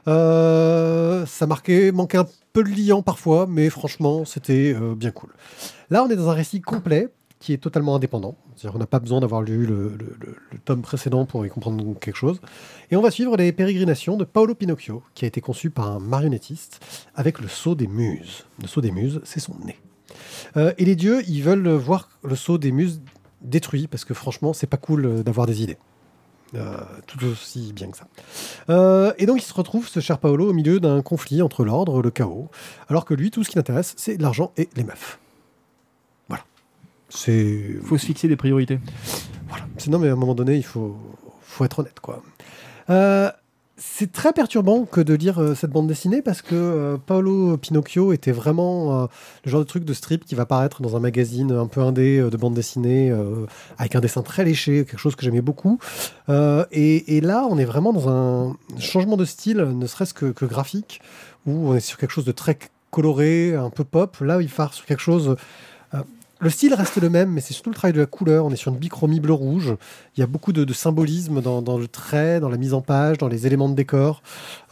[0.07, 5.31] Euh, ça marquait, manquait un peu de liant parfois, mais franchement, c'était euh, bien cool.
[5.89, 8.35] Là, on est dans un récit complet qui est totalement indépendant.
[8.55, 11.49] C'est-à-dire on n'a pas besoin d'avoir lu le, le- le- le tome précédent pour y
[11.49, 12.39] comprendre quelque chose.
[12.91, 15.99] Et on va suivre les pérégrinations de Paolo Pinocchio, qui a été conçu par un
[15.99, 16.79] marionnettiste
[17.15, 18.45] avec le sceau des muses.
[18.61, 19.77] Le sceau des muses, c'est son nez.
[20.57, 23.01] Euh, et les dieux, ils veulent voir le sceau des muses
[23.41, 25.77] détruit, parce que franchement, c'est pas cool euh, d'avoir des idées.
[26.55, 28.07] Euh, tout aussi bien que ça.
[28.69, 32.01] Euh, et donc il se retrouve, ce cher Paolo, au milieu d'un conflit entre l'ordre,
[32.01, 32.49] le chaos,
[32.87, 35.19] alors que lui, tout ce qui l'intéresse, c'est l'argent et les meufs.
[36.29, 36.43] Voilà.
[37.09, 37.77] C'est.
[37.83, 38.79] faut se fixer des priorités.
[39.49, 39.65] Voilà.
[39.77, 40.95] C'est- Non, mais à un moment donné, il faut,
[41.41, 42.23] faut être honnête, quoi.
[42.89, 43.29] Euh,
[43.77, 48.13] c'est très perturbant que de lire euh, cette bande dessinée parce que euh, Paolo Pinocchio
[48.13, 49.05] était vraiment euh,
[49.43, 52.21] le genre de truc de strip qui va apparaître dans un magazine un peu indé
[52.21, 53.13] de bande dessinée
[53.77, 55.79] avec un dessin très léché, quelque chose que j'aimais beaucoup.
[56.29, 60.45] Et, et là, on est vraiment dans un changement de style, ne serait-ce que, que
[60.45, 61.01] graphique,
[61.45, 62.57] où on est sur quelque chose de très
[62.91, 64.17] coloré, un peu pop.
[64.21, 65.35] Là, il part sur quelque chose.
[66.39, 68.45] Le style reste le même, mais c'est surtout le travail de la couleur.
[68.45, 69.75] On est sur une bichromie bleu-rouge.
[70.15, 73.29] Il y a beaucoup de, symbolisme dans, le trait, dans la mise en page, dans
[73.29, 74.21] les éléments de décor.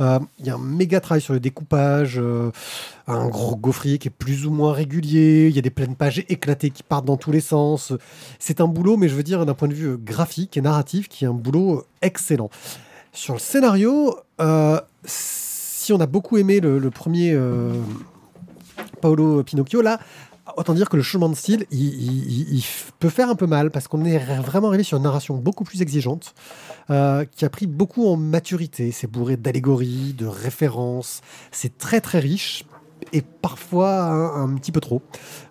[0.01, 2.51] Euh, il y a un méga travail sur le découpage, euh,
[3.07, 5.47] un gros gaufrier qui est plus ou moins régulier.
[5.47, 7.93] Il y a des pleines pages éclatées qui partent dans tous les sens.
[8.39, 11.23] C'est un boulot, mais je veux dire d'un point de vue graphique et narratif, qui
[11.23, 12.49] est un boulot excellent.
[13.13, 17.37] Sur le scénario, euh, si on a beaucoup aimé le, premier
[19.01, 19.99] Paolo Pinocchio, là,
[20.57, 22.63] autant dire que le changement de style, il,
[22.99, 25.81] peut faire un peu mal parce qu'on est vraiment arrivé sur une narration beaucoup plus
[25.81, 26.33] exigeante,
[26.89, 28.91] euh, qui a pris beaucoup en maturité.
[28.91, 31.21] C'est bourré d'allégories, de références.
[31.51, 32.65] C'est très très riche
[33.11, 35.01] et parfois un, petit peu trop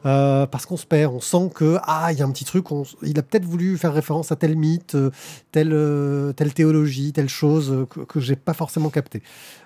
[0.07, 1.14] Euh, parce qu'on se perd.
[1.14, 2.72] On sent que ah il y a un petit truc.
[2.72, 4.96] on il a peut-être voulu faire référence à tel mythe,
[5.52, 9.22] telle euh, telle théologie, telle chose que, que j'ai pas forcément capté.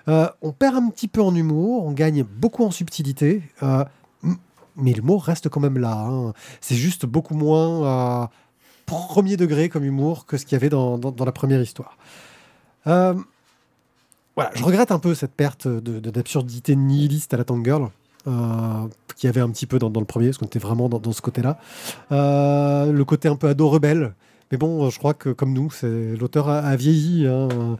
[0.07, 3.41] On perd un petit peu en humour, on gagne beaucoup en subtilité.
[4.77, 5.93] Mais l'humour reste quand même là.
[5.93, 6.33] hein.
[6.61, 8.27] C'est juste beaucoup moins euh,
[8.85, 11.97] premier degré comme humour que ce qu'il y avait dans, la première histoire.
[12.87, 13.13] Euh,
[14.35, 17.89] voilà, je regrette un peu cette perte d'absurdité nihiliste à la Tank Girl.
[18.27, 21.11] Euh, qu'il y avait un petit peu dans, le premier, parce qu'on était vraiment dans,
[21.11, 21.59] ce côté-là.
[22.11, 24.13] Euh, le côté un peu ado rebelle.
[24.51, 27.25] Mais bon, je crois que comme nous, l'auteur a, vieilli.
[27.25, 27.77] hein.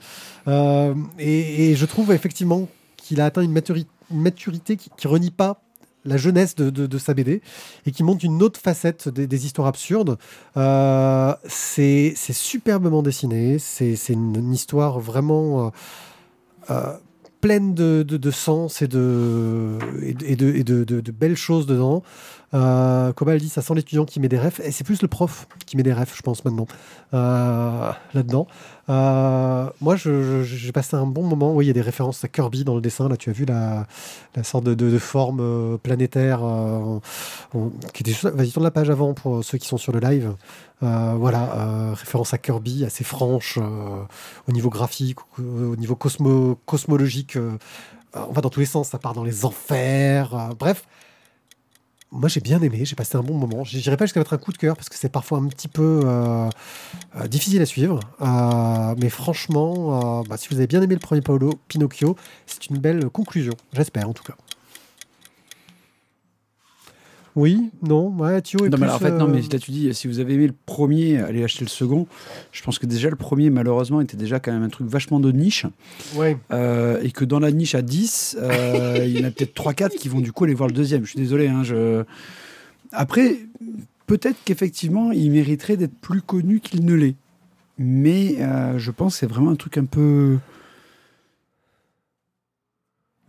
[1.20, 5.62] Et, je trouve effectivement qu'il a atteint une, maturi- une maturité qui, qui renie pas
[6.08, 7.42] la jeunesse de, sa BD
[7.86, 10.18] et qui montre une autre facette des, histoires absurdes.
[10.56, 15.70] Euh, c'est superbement dessiné, c'est une, histoire vraiment euh,
[16.72, 16.94] euh,
[17.42, 19.78] pleine de, sens et de
[21.12, 22.04] belles choses dedans.
[22.54, 25.48] Euh, Cobal dit ça sent l'étudiant qui met des refs, et c'est plus le prof
[25.66, 26.68] qui met des refs, je pense, maintenant,
[27.14, 28.48] euh, là-dedans.
[28.90, 31.54] Euh, moi, j'ai passé un bon moment.
[31.54, 33.10] Oui, il y a des références à Kirby dans le dessin.
[33.10, 33.86] Là, tu as vu la,
[34.36, 36.40] la sorte de, forme euh, planétaire
[38.00, 40.34] était Vas-y, tourne la page avant pour ceux qui sont sur le live.
[40.80, 43.58] Voilà, référence à Kirby, assez franche
[44.48, 47.38] au niveau graphique, au, au niveau cosmo, cosmologique.
[48.16, 50.50] on va dans tous les sens, ça part dans les enfers.
[50.58, 50.86] bref,
[52.12, 53.64] moi j'ai bien aimé, j'ai passé un bon moment.
[53.64, 55.68] Je dirais pas jusqu'à mettre un coup de cœur parce que c'est parfois un petit
[55.68, 56.50] peu euh,
[57.18, 58.00] euh, difficile à suivre.
[58.22, 62.16] Euh, mais franchement, bah, si vous avez bien aimé le premier Paolo Pinocchio,
[62.46, 63.54] c'est une belle conclusion.
[63.74, 64.36] J'espère en tout cas.
[67.38, 69.60] Oui, non, ouais, Thio est Non, plus, mais alors, en fait, non, euh, mais là,
[69.60, 72.08] tu dis, si vous avez aimé le premier, allez acheter le second.
[72.52, 75.32] Je pense que déjà, le premier, malheureusement, était déjà quand même un truc vachement de
[75.32, 75.68] niche.
[76.16, 76.36] ouais.
[76.52, 79.90] Euh, et que dans la niche à 10, euh, il y en a peut-être 3-4
[79.92, 81.06] qui vont du coup aller voir le deuxième.
[81.06, 81.48] Je suis désolé.
[81.48, 82.04] hein, je...
[82.92, 83.38] Après,
[84.08, 87.16] peut-être qu'effectivement, il mériterait d'être plus connu qu'il ne l'est.
[87.78, 90.40] Mais euh, je pense que c'est vraiment un truc un peu.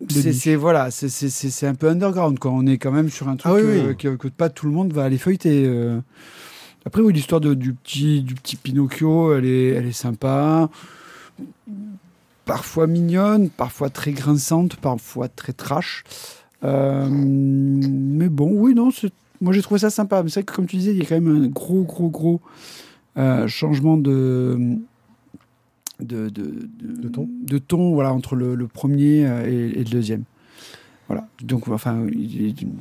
[0.08, 3.56] C'est voilà, c'est- un peu underground quand on est quand même sur un truc Ah
[3.56, 3.96] oui, oui.
[3.96, 5.64] que, que pas tout le monde va aller feuilleter.
[5.66, 5.98] euh.
[6.86, 10.70] Après oui, l'histoire du petit du petit Pinocchio, elle est elle est sympa,
[12.44, 16.04] parfois mignonne, parfois très grinçante, parfois très trash.
[16.64, 18.90] Euh, mais bon, oui non,
[19.40, 20.22] moi j'ai trouvé ça sympa.
[20.22, 22.08] Mais c'est vrai que comme tu disais, il y a quand même un gros gros
[22.08, 22.40] gros
[23.18, 24.78] euh, changement de
[26.00, 26.68] de, de,
[27.02, 27.28] De ton.
[27.46, 30.24] de ton, voilà, entre le, le premier euh, et, et le deuxième.
[31.08, 31.26] Voilà.
[31.42, 32.06] Donc, enfin,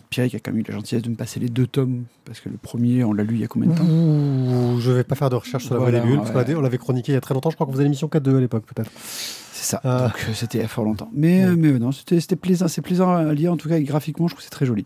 [0.09, 2.49] Pierre a quand même eu la gentillesse de me passer les deux tomes, parce que
[2.49, 3.85] le premier, on l'a lu il y a combien de temps?
[3.85, 6.55] Ouh, je vais pas faire de recherche sur la Voilà, voie des bulles, ouais.
[6.55, 7.49] on l'avait chroniqué il y a très longtemps.
[7.51, 8.91] Je crois qu'on faisait l'émission 4-2 à l'époque, peut-être.
[8.99, 9.81] C'est ça.
[9.85, 10.07] Ah.
[10.07, 11.09] Donc, euh, c'était il y a fort longtemps.
[11.13, 11.51] Mais, Ouais.
[11.51, 13.83] euh, mais euh, non, c'était c'était plaisant, c'est plaisant à lire, en tout cas, et
[13.83, 14.85] graphiquement, je trouve que c'est très joli.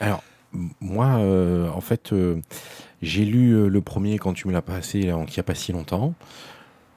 [0.00, 0.22] Alors,
[0.80, 2.36] moi, euh, en fait, euh,
[3.02, 5.54] j'ai lu euh, le premier quand tu me l'as passé, là, il n'y a pas
[5.54, 6.14] si longtemps.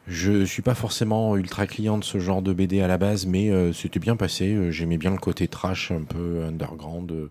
[0.08, 3.52] Je suis pas forcément ultra client de ce genre de BD à la base, mais
[3.52, 4.54] euh, c'était bien passé.
[4.54, 7.12] Euh, J'aimais bien le côté trash, un peu underground.
[7.12, 7.30] euh,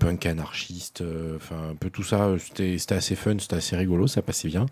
[0.00, 1.04] punk anarchiste,
[1.36, 2.34] enfin un peu tout ça.
[2.38, 4.66] C'était assez fun, c'était assez rigolo, ça passait bien.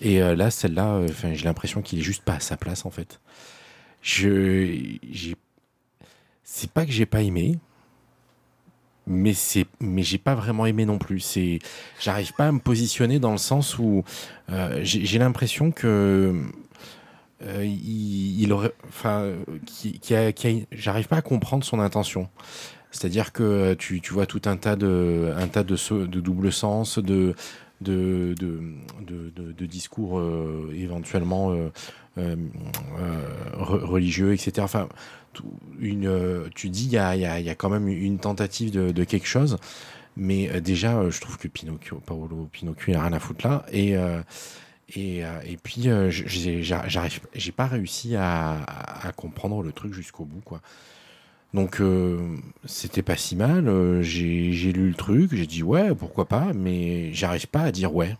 [0.00, 1.02] Et là, celle-là,
[1.34, 3.20] j'ai l'impression qu'il est juste pas à sa place en fait.
[4.02, 4.96] Je,
[6.44, 7.58] c'est pas que j'ai pas aimé,
[9.06, 11.20] mais c'est, mais j'ai pas vraiment aimé non plus.
[11.20, 11.58] C'est,
[12.00, 14.04] j'arrive pas à me positionner dans le sens où
[14.82, 16.34] j'ai l'impression que
[17.44, 18.52] euh, il,
[18.88, 19.32] enfin,
[19.66, 22.28] qui, a, qui a- j'arrive pas à comprendre son intention.
[22.90, 25.76] C'est-à-dire que tu, tu vois tout un tas de, un tas de,
[26.20, 27.34] double sens, de,
[27.80, 31.52] de, de, de, discours euh, éventuellement
[32.18, 32.36] euh,
[33.56, 34.52] re- religieux, etc.
[34.60, 34.88] Enfin,
[35.80, 39.04] une, tu dis, il y a, y, a, y a quand même une tentative de,
[39.04, 39.56] quelque chose.
[40.16, 43.64] Mais déjà, je trouve que Pinocchio, Paolo Pinocchio, il a rien à foutre là.
[43.72, 43.96] Et,
[44.94, 50.60] et, euh, et puis, euh, j'ai pas réussi à, comprendre le truc jusqu'au bout, quoi.
[51.54, 53.68] Donc, euh, c'était pas si mal.
[53.68, 57.94] euh, j'ai lu le truc, j'ai dit ouais, pourquoi pas, mais j'arrive pas à dire
[57.94, 58.16] ouais.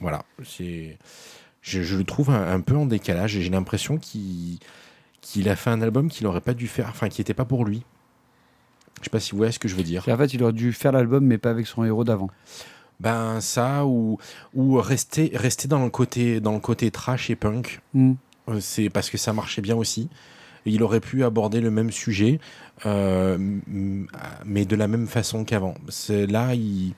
[0.00, 3.36] Voilà, je, le trouve un, peu en décalage.
[3.36, 4.58] et J'ai l'impression qu'il
[5.48, 7.84] a fait un album qu'il aurait pas dû faire, enfin, qui était pas pour lui.
[9.00, 10.08] Je sais pas si vous voyez ce que je veux dire.
[10.08, 12.30] En fait, il aurait dû faire l'album, mais pas avec son héros d'avant.
[13.00, 14.18] Ben ça ou
[14.54, 17.80] ou rester rester dans le côté dans le côté trash et punk.
[17.94, 18.12] Hmm.
[18.48, 20.08] Euh, C'est parce que ça marchait bien aussi.
[20.64, 22.38] Il aurait pu aborder le même sujet,
[22.86, 23.36] euh,
[24.44, 25.74] mais de la même façon qu'avant.
[25.88, 26.94] C'est là, il,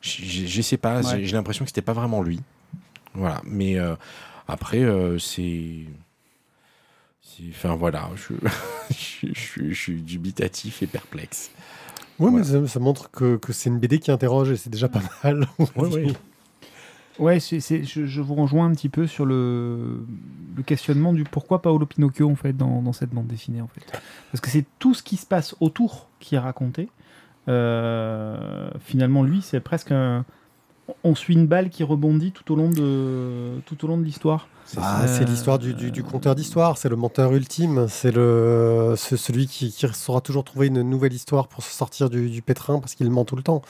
[0.00, 1.02] je, sais pas.
[1.02, 1.22] Ouais.
[1.24, 2.40] J'ai l'impression que c'était pas vraiment lui.
[3.12, 3.42] Voilà.
[3.44, 3.94] Mais euh,
[4.48, 5.84] après, euh, c'est,
[7.20, 8.32] c'est- enfin voilà, je,
[8.90, 11.50] je, je- je suis dubitatif et perplexe.
[12.22, 14.88] Oui, mais ça, ça montre que, que c'est une BD qui interroge et c'est déjà
[14.88, 15.46] pas mal.
[15.76, 16.14] Ouais,
[17.18, 17.40] ouais.
[17.40, 20.04] Je, je vous rejoins un petit peu sur le,
[20.56, 23.82] le questionnement du pourquoi Paolo Pinocchio en fait dans, dans cette bande dessinée en fait.
[24.30, 26.88] Parce que c'est tout ce qui se passe autour qui est raconté.
[27.48, 30.24] Euh, finalement, lui, c'est presque un.
[31.04, 34.48] On suit une balle qui rebondit tout au long de tout au long de l'histoire.
[34.78, 39.70] Ah, c'est l'histoire du, du, du conteur d'histoire, c'est le menteur ultime, c'est celui qui,
[39.72, 43.10] qui saura toujours trouver une nouvelle histoire pour se sortir du, du pétrin parce qu'il
[43.10, 43.62] ment tout le temps.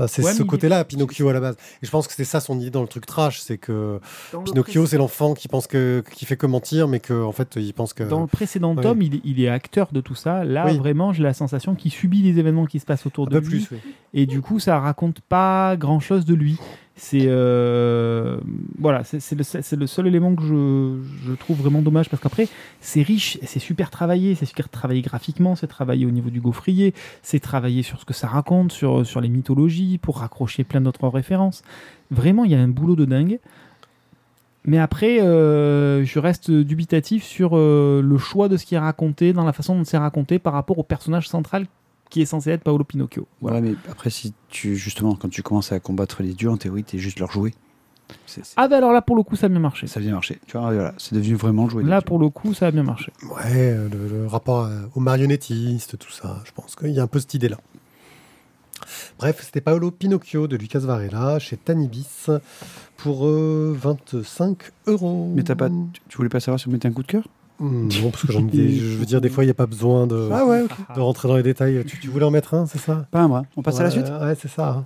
[0.00, 1.56] Euh, C'est Ouais, ce côté-là, Pinocchio à la base.
[1.82, 4.00] Et je pense que c'est ça son idée dans le truc trash, c'est que
[4.44, 7.72] Pinocchio c'est l'enfant qui pense que qui fait que mentir, mais que en fait il
[7.74, 8.82] pense que Dans le précédent Ouais.
[8.82, 10.44] tome, il, est- il est acteur de tout ça.
[10.44, 10.78] Là, Oui.
[10.78, 13.46] vraiment, j'ai la sensation qu'il subit les événements qui se passent autour un de peu
[13.48, 13.64] lui.
[13.66, 13.76] plus.
[13.84, 13.92] oui.
[14.14, 16.58] et du coup ça raconte pas grand chose de lui
[17.04, 18.36] c'est euh,
[18.78, 22.46] voilà c'est le, seul élément que je, trouve vraiment dommage parce qu'après
[22.80, 26.94] c'est riche c'est super travaillé c'est super travaillé graphiquement c'est travaillé au niveau du gaufrier
[27.20, 31.08] c'est travaillé sur ce que ça raconte sur, sur les mythologies pour raccrocher plein d'autres
[31.08, 31.62] références.
[32.12, 33.40] Vraiment il y a un boulot de dingue.
[34.64, 39.32] Mais après, euh, je reste dubitatif sur euh, le choix de ce qui est raconté,
[39.32, 41.66] dans la façon dont c'est raconté par rapport au personnage central
[42.12, 43.26] qui est censé être Paolo Pinocchio.
[43.40, 43.56] Voilà.
[43.60, 46.84] Ouais, mais après, si tu, justement, quand tu commences à combattre les dieux, en théorie,
[46.84, 47.54] t'es juste leur jouet.
[48.26, 49.86] C'est- c'est- Ah bah alors là pour le coup ça a bien marché.
[49.86, 50.38] Ça vient marcher.
[50.46, 51.82] Tu vois, voilà, c'est devenu vraiment le jouet.
[51.84, 53.10] Là pour le coup ça a bien marché.
[53.22, 57.02] Ouais, euh, le, le rapport euh, aux marionnettistes, tout ça, je pense qu'il y a
[57.02, 57.56] un peu cette idée-là.
[59.18, 62.26] Bref, c'était Paolo Pinocchio de Lucas Varela chez Tanibis
[62.98, 65.32] pour euh, 25 euros.
[65.34, 67.24] Mais t'as pas, tu, tu voulais pas savoir si on mettait un coup de cœur?
[67.62, 70.06] Non, parce que j'en ai- je veux dire, des fois, il n'y a pas besoin
[70.06, 71.84] de, Ah ouais, de rentrer dans les détails.
[71.86, 73.06] Tu, tu voulais en mettre un, c'est ça?
[73.10, 73.44] Pas un bras.
[73.56, 74.06] On passe à la suite?
[74.20, 74.84] Ouais, c'est ça.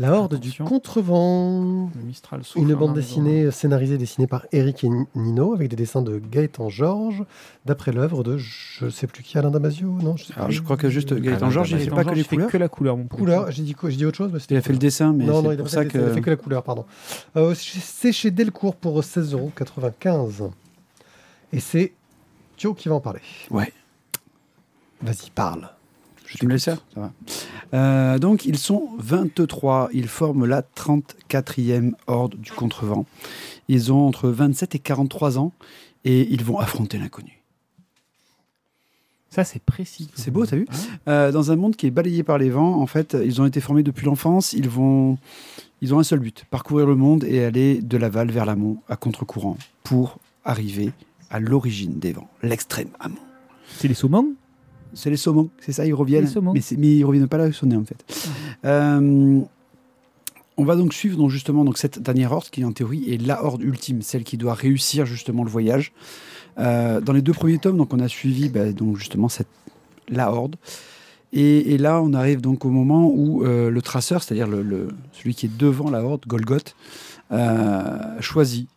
[0.00, 0.64] La Horde du Attention.
[0.64, 1.90] Contrevent.
[2.04, 6.02] Mistral souffle Une bande dessinée scénarisée et dessinée par Eric et Nino avec des dessins
[6.02, 7.24] de Gaëtan Georges
[7.66, 10.54] d'après l'œuvre de je sais plus qui Alain Damasio non je sais Alors, plus.
[10.54, 12.50] je crois que juste Gaëtan Georges, il fait pas que les fait couleurs.
[12.50, 14.60] que la couleur mon couleur j'ai dit quoi j'ai dit autre chose mais Il a
[14.62, 16.24] fait le dessin, mais non il a, pour fait, ça il a fait que.
[16.26, 16.84] que la couleur pardon
[17.36, 20.50] Euh, c'est chez Delcourt pour 16,95€
[21.52, 21.92] et c'est
[22.56, 23.72] Thio qui va en parler Ouais.
[25.02, 25.68] vas-y parle
[26.34, 27.12] Tu me laisses faire Ça va.
[27.74, 29.90] Euh, donc, ils sont 23.
[29.92, 33.04] Ils forment la 34e horde du contrevent.
[33.68, 35.52] Ils ont entre 27 et 43 ans
[36.04, 37.34] et ils vont affronter l'inconnu.
[39.30, 40.08] Ça c'est précis.
[40.14, 40.66] C'est beau, t'as vu?
[41.06, 43.60] Euh, Dans un monde qui est balayé par les vents, en fait, ils ont été
[43.60, 44.54] formés depuis l'enfance.
[44.54, 45.18] Ils vont,
[45.82, 48.96] ils ont un seul but parcourir le monde et aller de l'aval vers l'amont à
[48.96, 50.92] contre-courant pour arriver
[51.30, 53.16] à l'origine des vents, l'extrême amont.
[53.76, 54.32] C'est les saumons?
[54.94, 56.24] C'est les saumons, c'est ça, ils reviennent.
[56.24, 56.30] Les.
[56.54, 58.04] Mais, mais ils reviennent pas là où ils sont nés, en fait.
[58.64, 59.40] Euh,
[60.56, 63.44] on va donc suivre donc, justement donc, cette dernière horde qui, en théorie, est la
[63.44, 65.92] horde ultime, celle qui doit réussir justement le voyage.
[66.58, 69.48] Euh, dans les deux premiers tomes, donc, on a suivi bah, donc, justement cette,
[70.08, 70.56] la horde.
[71.32, 74.88] Et, et là, on arrive donc au moment où euh, le traceur, c'est-à-dire le, le-
[75.12, 76.74] celui qui est devant la horde, Golgoth,
[77.30, 78.68] euh, choisit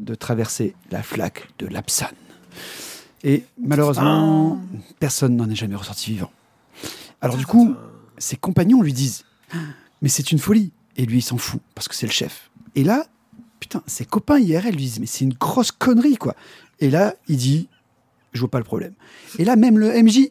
[0.00, 2.08] de traverser la flaque de l'Apsan.
[3.24, 4.60] Et malheureusement,
[4.98, 6.30] personne n'en est jamais ressorti vivant.
[7.20, 7.74] Alors du coup,
[8.18, 9.24] ses compagnons lui disent
[10.00, 10.72] Mais c'est une folie.
[10.96, 12.50] Et lui, il s'en fout, parce que c'est le chef.
[12.74, 13.06] Et là,
[13.60, 16.34] putain, ses copains IRL lui disent Mais c'est une grosse connerie, quoi.
[16.80, 17.68] Et là, il dit
[18.32, 18.92] Je vois pas le problème.
[19.38, 20.28] Et là, même le MJ.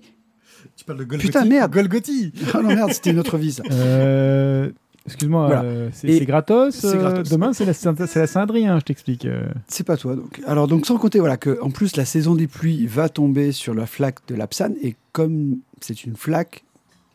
[0.76, 1.72] Tu parles de Golgothi Putain, merde.
[1.72, 3.64] Golgothi Oh non, merde, c'était une autre vie, ça.
[3.72, 4.72] Euh,
[5.08, 5.64] Excuse-moi, Voilà.
[5.64, 6.76] euh, c'est c'est gratos.
[6.76, 7.30] c'est euh, gratos.
[7.30, 9.26] Demain, c'est la, c'est la Saint-Adrien, je t'explique.
[9.26, 9.48] euh.
[9.68, 10.40] C'est pas toi, donc.
[10.46, 13.74] Alors, donc, sans compter, voilà, que, en plus, la saison des pluies va tomber sur
[13.74, 16.64] la flaque de l'Apsan, et comme c'est une flaque,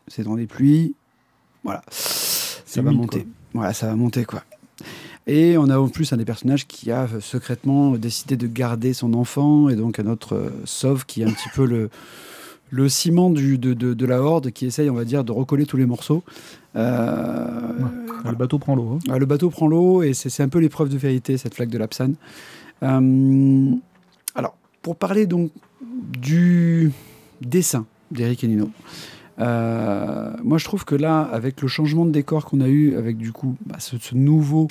[0.08, 0.94] saison des pluies,
[1.62, 3.20] voilà, ça va humide, monter.
[3.20, 3.28] quoi.
[3.54, 4.42] Voilà, ça va monter, quoi.
[5.28, 9.14] Et on a en plus un des personnages qui a secrètement décidé de garder son
[9.14, 11.88] enfant, et donc un autre sauve qui est un petit peu le,
[12.70, 15.66] le ciment du, de, de, de la horde qui essaye, on va dire, de recoller
[15.66, 16.22] tous les morceaux.
[16.74, 17.72] Euh,
[18.24, 18.98] Le bateau prend l'eau.
[19.08, 19.18] hein.
[19.18, 22.14] le bateau prend l'eau et c'est un peu l'épreuve de vérité, cette flaque de l'Apsan.
[22.82, 23.70] Euh,
[24.34, 25.50] alors, pour parler donc
[25.80, 26.92] du
[27.40, 28.70] dessin d'Eric et Nino,
[29.38, 33.16] euh, moi je trouve que là, avec le changement de décor qu'on a eu, avec
[33.16, 34.68] du coup bah, ce, ce nouveau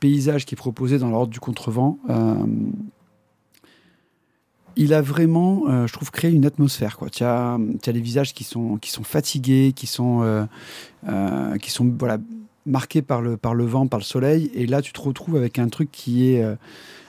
[0.00, 1.98] paysage qui est proposé dans l'ordre du contrevent,
[4.76, 6.98] il a vraiment, euh, je trouve, créé une atmosphère.
[7.12, 10.44] Tu as, as les visages qui sont, qui sont fatigués, qui sont, euh,
[11.08, 12.18] euh, qui sont voilà,
[12.66, 14.50] marqué par le, par le vent, par le soleil.
[14.54, 16.44] Et là, tu te retrouves avec un truc qui est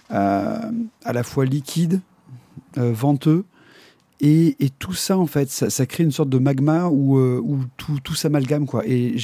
[0.10, 0.72] à
[1.14, 2.02] la fois liquide,
[2.76, 3.46] venteux.
[4.24, 8.00] Et, et tout ça, en fait, ça, crée une sorte de magma où, où tout,
[8.04, 8.66] tout s'amalgame.
[8.86, 9.16] Et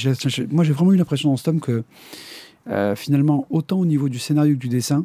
[0.50, 1.84] moi, j'ai vraiment eu l'impression dans ce tome que
[2.96, 5.04] finalement, autant au niveau du scénario que du dessin,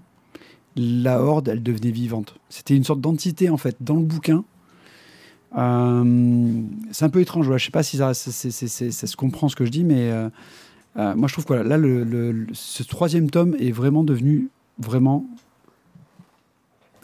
[0.76, 2.36] la horde, elle devenait vivante.
[2.50, 4.44] C'était une sorte d'entité, en fait, dans le bouquin.
[5.56, 9.70] Euh, c'est un peu étrange, je sais pas si ça, se comprend ce que je
[9.72, 10.30] dis, mais euh,
[10.98, 11.78] euh, moi, je trouve que là,
[12.54, 15.26] ce troisième tome est vraiment devenu vraiment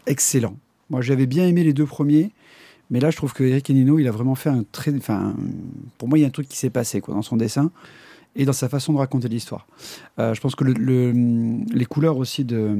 [0.08, 0.56] excellent.
[0.90, 2.32] Moi, j'avais bien aimé les deux premiers,
[2.90, 4.96] mais là, je trouve que Eric Enino, il a vraiment fait un très.
[4.96, 5.36] Enfin,
[6.00, 7.70] pour moi, il y a un truc qui s'est passé quoi, dans son dessin
[8.36, 9.68] et dans sa façon de raconter l'histoire.
[10.18, 12.76] Je pense que le- le- les couleurs aussi de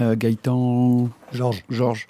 [0.00, 1.64] Gaëtan, Georges.
[1.70, 2.08] Georges,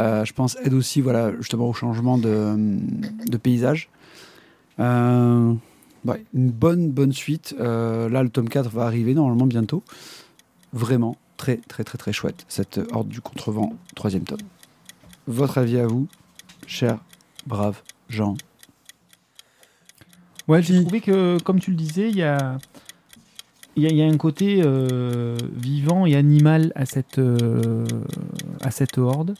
[0.00, 3.88] euh, je pense, aident aussi voilà, justement au changement de, de paysage.
[4.80, 5.54] Euh,
[6.04, 7.54] ouais, une bonne, bonne suite.
[7.60, 9.82] Euh, là, le tome 4 va arriver normalement bientôt.
[10.72, 14.40] Vraiment très, très, très, très chouette, cette Horde du Contrevent, troisième tome.
[15.26, 16.06] Votre avis à vous,
[16.66, 16.98] cher,
[17.46, 18.36] brave Jean?
[20.46, 22.58] Ouais, j'ai trouvé que, comme tu le disais, il y a,
[23.76, 27.84] il y a, un côté euh, vivant et animal à cette, euh,
[28.60, 29.34] à cette horde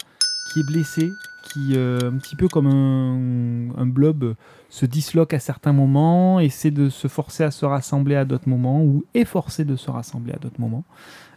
[0.51, 1.09] qui est blessé,
[1.43, 4.35] qui, euh, un petit peu comme un, un blob,
[4.69, 8.81] se disloque à certains moments, essaie de se forcer à se rassembler à d'autres moments,
[8.81, 10.83] ou est forcé de se rassembler à d'autres moments.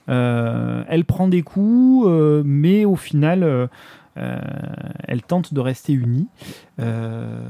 [0.09, 2.09] Elle prend des coups,
[2.45, 3.69] mais au final,
[4.19, 4.39] euh,
[5.07, 6.27] elle tente de rester unie.
[6.81, 7.41] Euh,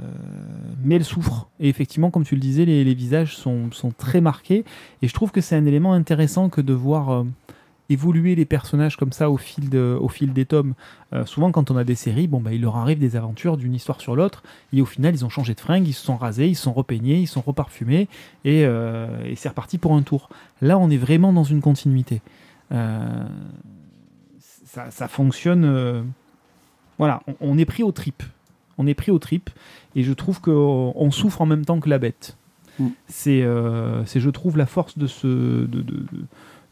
[0.83, 1.49] mais elle souffre.
[1.61, 4.65] Et effectivement, comme tu le disais, les, visages sont, sont très marqués.
[5.03, 7.25] Et je trouve que c'est un élément intéressant que de voir euh,
[7.89, 10.75] évoluer les personnages comme ça au fil, au fil des tomes.
[11.25, 14.03] Souvent, quand on a des séries, bon, bah, il leur arrive des aventures d'une histoire
[14.03, 14.43] sur l'autre.
[14.75, 16.75] Et au final, ils ont changé de fringues, ils se sont rasés, ils se sont
[16.75, 18.07] repeignés, ils se sont reparfumés.
[18.45, 18.67] Et,
[19.37, 20.29] c'est reparti pour un tour.
[20.61, 22.21] Là, on est vraiment dans une continuité.
[24.67, 26.05] Ça fonctionne.
[26.99, 28.23] Euh, voilà, on, on est pris aux tripes.
[28.79, 29.51] On est pris aux tripes.
[29.97, 32.37] Et je trouve qu'on on souffre en même temps que la bête.
[32.79, 32.87] Mm.
[33.07, 36.07] C'est, euh, c'est, je trouve, la force de ce, de, de- de-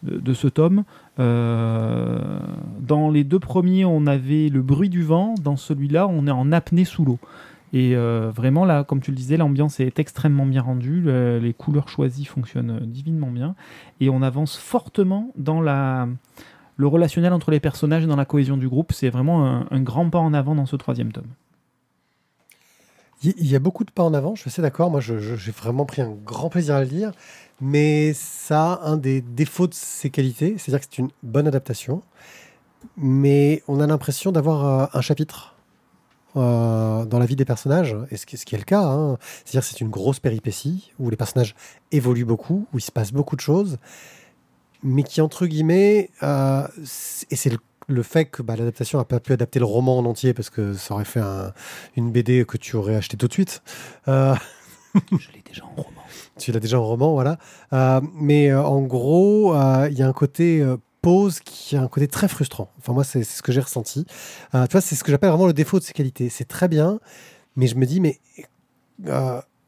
[0.02, 0.84] de- de ce tome.
[1.18, 2.38] Euh,
[2.80, 5.34] dans les deux premiers, on avait le bruit du vent.
[5.42, 7.18] Dans celui-là, on est en apnée sous l'eau.
[7.72, 11.00] Et euh, vraiment, là, comme tu le disais, l'ambiance est extrêmement bien rendue.
[11.00, 13.54] le- les couleurs choisies fonctionnent euh, divinement bien.
[14.00, 16.06] Et on avance fortement dans la,
[16.76, 18.92] le relationnel entre les personnages et dans la cohésion du groupe.
[18.92, 21.28] C'est vraiment un, grand pas en avant dans ce troisième tome.
[23.22, 24.90] Il y a beaucoup de pas en avant, je suis assez d'accord.
[24.90, 27.12] Moi, j'ai vraiment pris un grand plaisir à le lire.
[27.60, 32.02] Mais ça a un des défauts de ses qualités, c'est-à-dire que c'est une bonne adaptation.
[32.98, 35.56] Mais on a l'impression d'avoir euh, un chapitre
[36.36, 38.82] euh, dans la vie des personnages, et ce qui, ce qui est le cas.
[38.82, 39.16] hein.
[39.44, 41.54] C'est-à-dire que c'est une grosse péripétie où les personnages
[41.92, 43.78] évoluent beaucoup, où il se passe beaucoup de choses,
[44.86, 46.66] mais qui, entre guillemets, euh,
[47.30, 47.58] et c'est le,
[47.88, 50.72] le fait que bah, l'adaptation n'a pas pu adapter le roman en entier parce que
[50.74, 51.52] ça aurait fait un-
[51.96, 53.62] une BD que tu aurais acheté tout de suite.
[54.08, 54.34] Euh,
[55.18, 56.00] Je l'ai déjà en roman.
[56.38, 57.38] tu l'as déjà en roman, voilà.
[57.72, 59.54] Euh, mais en gros,
[59.90, 60.64] il y a un côté
[61.02, 62.70] pause qui a un côté très frustrant.
[62.78, 64.06] Enfin, moi, c'est ce que j'ai ressenti.
[64.52, 66.28] Tu vois, c'est ce que j'appelle vraiment le défaut de ses qualités.
[66.30, 66.98] C'est très bien,
[67.56, 68.18] mais je me dis, mais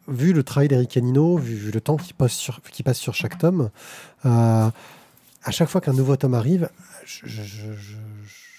[0.09, 3.14] vu le travail d'Eric Canino, vu, vu le temps qu'il passe sur, qu'il passe sur
[3.14, 3.71] chaque tome,
[4.25, 4.71] euh,
[5.49, 6.68] à chaque fois qu'un nouveau tome arrive,
[7.07, 7.26] je-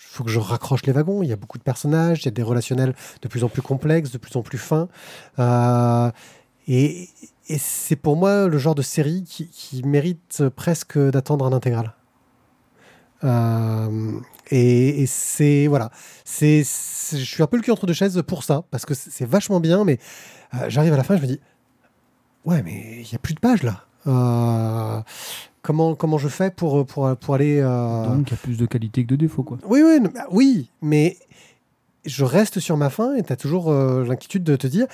[0.10, 1.22] faut que je raccroche les wagons.
[1.22, 3.62] Il y a beaucoup de personnages, il y a des relationnels de plus en plus
[3.62, 4.90] complexes, de plus en plus fins.
[5.38, 6.12] Euh,
[6.68, 7.10] et,
[7.58, 11.94] c'est pour moi le genre de série qui, mérite presque d'attendre un intégral.
[13.24, 14.20] Euh,
[14.50, 15.92] et, c'est voilà,
[16.26, 19.60] je suis un peu le cul entre deux chaises pour ça parce que c'est vachement
[19.60, 20.00] bien, mais
[20.56, 21.40] euh, j'arrive à la fin, je me dis
[22.46, 23.86] ouais, mais il y a plus de pages là.
[24.10, 25.02] Euh,
[25.62, 28.66] comment comment je fais pour pour pour aller euh, Donc, il y a plus de
[28.66, 29.58] qualité que de défaut, quoi.
[29.68, 31.18] oui, oui, non, bah, oui, mais
[32.06, 34.88] je reste sur ma faim et tu as toujours euh, l'inquiétude de te dire,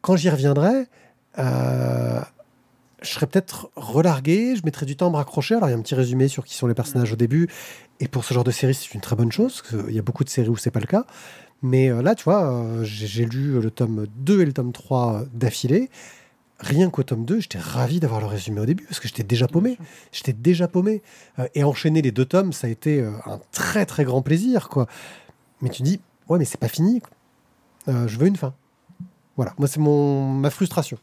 [0.00, 0.86] quand j'y reviendrai,
[1.38, 2.20] euh,
[3.02, 5.54] je serais peut-être relargué, je mettrais du temps à me raccrocher.
[5.54, 7.48] Alors, il y a un petit résumé sur qui sont les personnages au début.
[8.00, 9.62] Et pour ce genre de série, c'est une très bonne chose.
[9.62, 11.04] parce qu'il y a beaucoup de séries où c'est pas le cas.
[11.62, 14.72] Mais euh, là, tu vois, euh, j'ai j'ai lu le tome 2 et le tome
[14.72, 15.90] 3 d'affilée.
[16.60, 19.46] Rien qu'au tome 2, j'étais ravi d'avoir le résumé au début parce que j'étais déjà
[19.46, 19.78] paumé.
[20.10, 21.02] J'étais déjà paumé.
[21.38, 24.68] Euh, et enchaîner les deux tomes, ça a été euh, un très très grand plaisir,
[24.68, 24.86] quoi.
[25.60, 27.00] Mais tu dis, ouais, mais c'est pas fini.
[27.88, 28.54] Euh, je veux une fin.
[29.36, 30.98] Voilà, moi c'est mon ma frustration.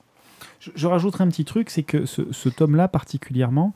[0.59, 3.73] Je, je rajouterai un petit truc, c'est que ce, ce tome-là particulièrement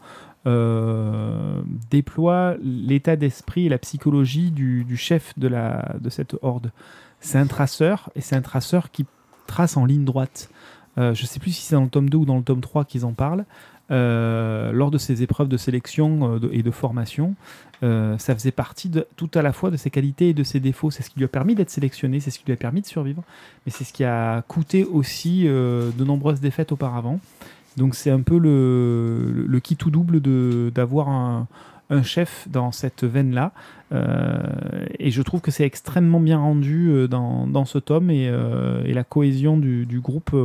[0.47, 1.61] euh,
[1.91, 6.71] déploie l'état d'esprit et la psychologie du, du chef de, la, de cette horde.
[7.19, 9.05] C'est un traceur, et c'est un traceur qui
[9.47, 10.49] trace en ligne droite.
[10.98, 12.62] Euh, je ne sais plus si c'est dans le tome 2 ou dans le tome
[12.62, 13.46] 3 qu'ils en parlent.
[13.92, 17.36] Euh, lors de ses épreuves de sélection euh, et de formation,
[17.82, 20.92] ça faisait partie de, tout à la fois de ses qualités et de ses défauts.
[20.92, 22.86] C'est ce qui lui a permis d'être sélectionné, c'est ce qui lui a permis de
[22.86, 23.24] survivre
[23.66, 27.22] mais c'est ce qui a coûté aussi de nombreuses défaites auparavant.
[27.78, 30.20] Donc c'est un peu le, le, le qui tout double
[30.72, 31.48] d'avoir un,
[31.90, 33.52] un chef dans cette veine-là.
[33.92, 34.38] Euh,
[35.00, 38.84] et je trouve que c'est extrêmement bien rendu euh, dans, dans ce tome et, euh,
[38.86, 40.36] et la cohésion du, du groupe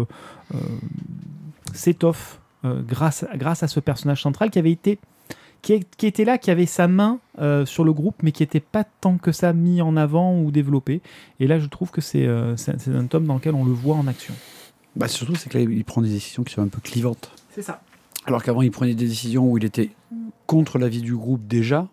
[1.72, 4.98] s'étoffe grâce, grâce à ce personnage central qui avait été
[5.64, 8.84] qui, était là, qui avait sa main euh, sur le groupe, mais qui n'était pas
[8.84, 11.00] tant que ça mis en avant ou développé.
[11.40, 14.06] Et là, je trouve que euh, c'est un tome dans lequel on le voit en
[14.06, 14.34] action.
[14.94, 17.30] Bah, surtout, c'est que là, il prend des décisions qui sont un peu clivantes.
[17.50, 17.80] C'est ça.
[18.26, 19.90] Alors qu'avant, il prenait des décisions où il était
[20.46, 21.88] contre l'avis du groupe déjà.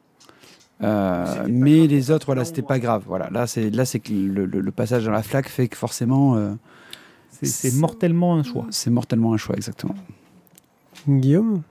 [0.83, 3.03] Euh, C'était mais les autres, voilà, c'était pas grave.
[3.05, 5.77] Voilà, là, c'est là, c'est que le, le- le passage dans la flaque fait que
[5.77, 6.53] forcément, euh,
[7.43, 8.65] C'est- mortellement un choix.
[8.71, 9.95] c'est mortellement un choix, exactement.
[11.07, 11.61] Guillaume?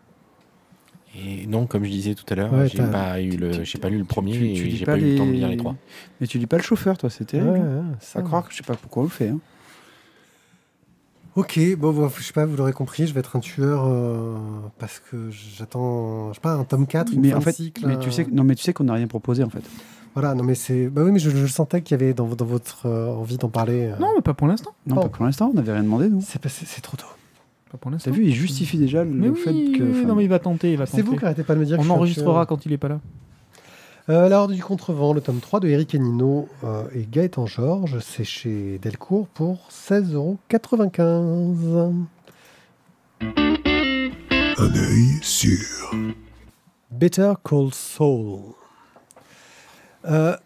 [1.16, 3.78] Et non, comme je disais tout à l'heure, Ouais, j'ai pas eu le, tu- j'ai
[3.78, 5.32] pas lu le premier tu- tu et lis j'ai pas pas, eu le temps de
[5.32, 5.74] les- lire les trois.
[6.20, 7.50] Mais tu lis pas le chauffeur, toi, c'est terrible.
[7.50, 7.82] Ouais, ouais,
[8.14, 9.28] À croire que je sais pas pourquoi on le fait.
[9.28, 9.40] hein.
[11.36, 14.34] Ok, bon, bon, je sais pas, vous l'aurez compris, je vais être un tueur euh,
[14.78, 17.86] parce que j'attends, je sais pas, un tome 4, une Mais fin en de cycle.
[17.86, 19.62] mais tu sais, que- non, mais tu sais qu'on n'a rien proposé en fait.
[20.14, 22.44] Voilà, non mais c'est, bah oui, mais je, je sentais qu'il y avait dans, dans
[22.44, 23.86] votre euh, envie d'en parler.
[23.92, 24.72] euh, Non, mais pas pour l'instant.
[24.88, 25.02] Non, Oh.
[25.02, 26.20] pas pour l'instant, on n'avait rien demandé nous.
[26.20, 27.06] c'est, pas- c'est, c'est trop tôt.
[27.70, 28.10] Pas pour l'instant.
[28.10, 29.84] T'as vu, il justifie déjà le Mais oui, fait que.
[29.84, 30.72] oui, enfin, non, mais il va tenter.
[30.72, 31.02] Il va C'est tenter.
[31.04, 32.46] vous qui arrêtez pas de me dire que je On suis un enregistrera tueur.
[32.48, 33.00] quand il est pas là.
[34.10, 38.00] Euh, La Horde du Contrevent, le tome 3 de Eric Enino euh, et Gaëtan Georges,
[38.00, 41.92] c'est chez Delcourt pour 16,95€.
[43.20, 45.92] Un œil sur.
[46.90, 48.40] Better Call Saul.
[50.06, 50.36] Euh,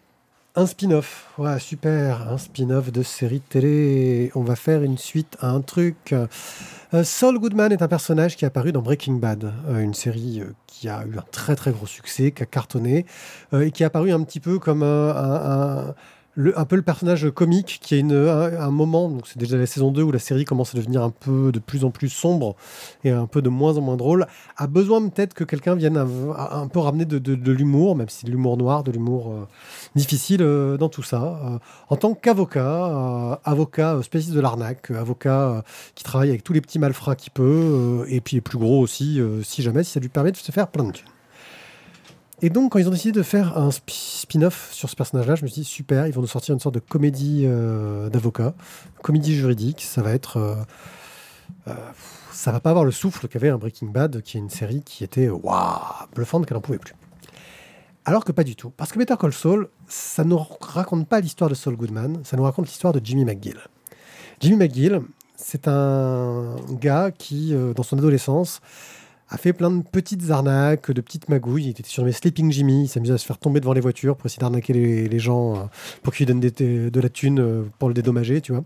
[0.57, 4.31] un spin-off, ouais, super, un spin-off de série télé.
[4.35, 6.13] On va faire une suite à un truc.
[6.13, 10.39] Euh, Saul Goodman est un personnage qui est apparu dans Breaking Bad, euh, une série
[10.41, 13.05] euh, qui a eu un très très gros succès, qui a cartonné,
[13.53, 15.93] et qui est apparu un petit peu comme un-
[16.35, 19.91] le- un peu le personnage comique qui a un, moment, donc c'est déjà la saison
[19.91, 22.55] 2 où la série commence à devenir un peu de plus en plus sombre
[23.03, 24.27] et un peu de moins en moins drôle,
[24.57, 28.57] a besoin peut-être que quelqu'un vienne un, peu ramener de, l'humour, même si de l'humour
[28.57, 29.47] noir, de l'humour euh,
[29.95, 31.39] difficile euh, dans tout ça.
[31.45, 31.57] Euh,
[31.89, 35.63] en tant qu'avocat, avocat spécialiste de l'arnaque, avocat
[35.95, 39.61] qui travaille avec tous les petits malfrats qu'il peut, et puis plus gros aussi, si
[39.61, 41.14] jamais, si ça lui permet de se faire plein de thunes.
[42.41, 45.43] Et donc, quand ils ont décidé de faire un spi- spin-off sur ce personnage-là, je
[45.43, 48.53] me suis dit, super, ils vont nous sortir une sorte de comédie euh, d'avocat,
[49.01, 49.81] comédie juridique.
[49.81, 50.37] Ça va être.
[50.37, 50.55] euh,
[51.67, 51.73] euh,
[52.31, 55.03] ça va pas avoir le souffle qu'avait un Breaking Bad, qui est une série qui
[55.03, 55.79] était waouh,
[56.13, 56.93] bluffante qu'elle n'en pouvait plus.
[58.03, 58.69] Alors que pas du tout.
[58.69, 62.43] Parce que Better Call Saul, ça ne raconte pas l'histoire de Saul Goodman, ça nous
[62.43, 63.57] raconte l'histoire de Jimmy McGill.
[64.41, 65.01] Jimmy McGill,
[65.37, 68.59] c'est un gars qui, euh, dans son adolescence,
[69.29, 71.65] a fait plein de petites arnaques, de petites magouilles.
[71.65, 72.83] Il était surnommé Sleeping Jimmy.
[72.83, 75.55] Il s'amusait à se faire tomber devant les voitures pour essayer d'arnaquer les, les gens
[75.55, 75.59] euh,
[76.03, 78.63] pour qu'ils lui donnent de la thune euh, pour le dédommager, tu vois.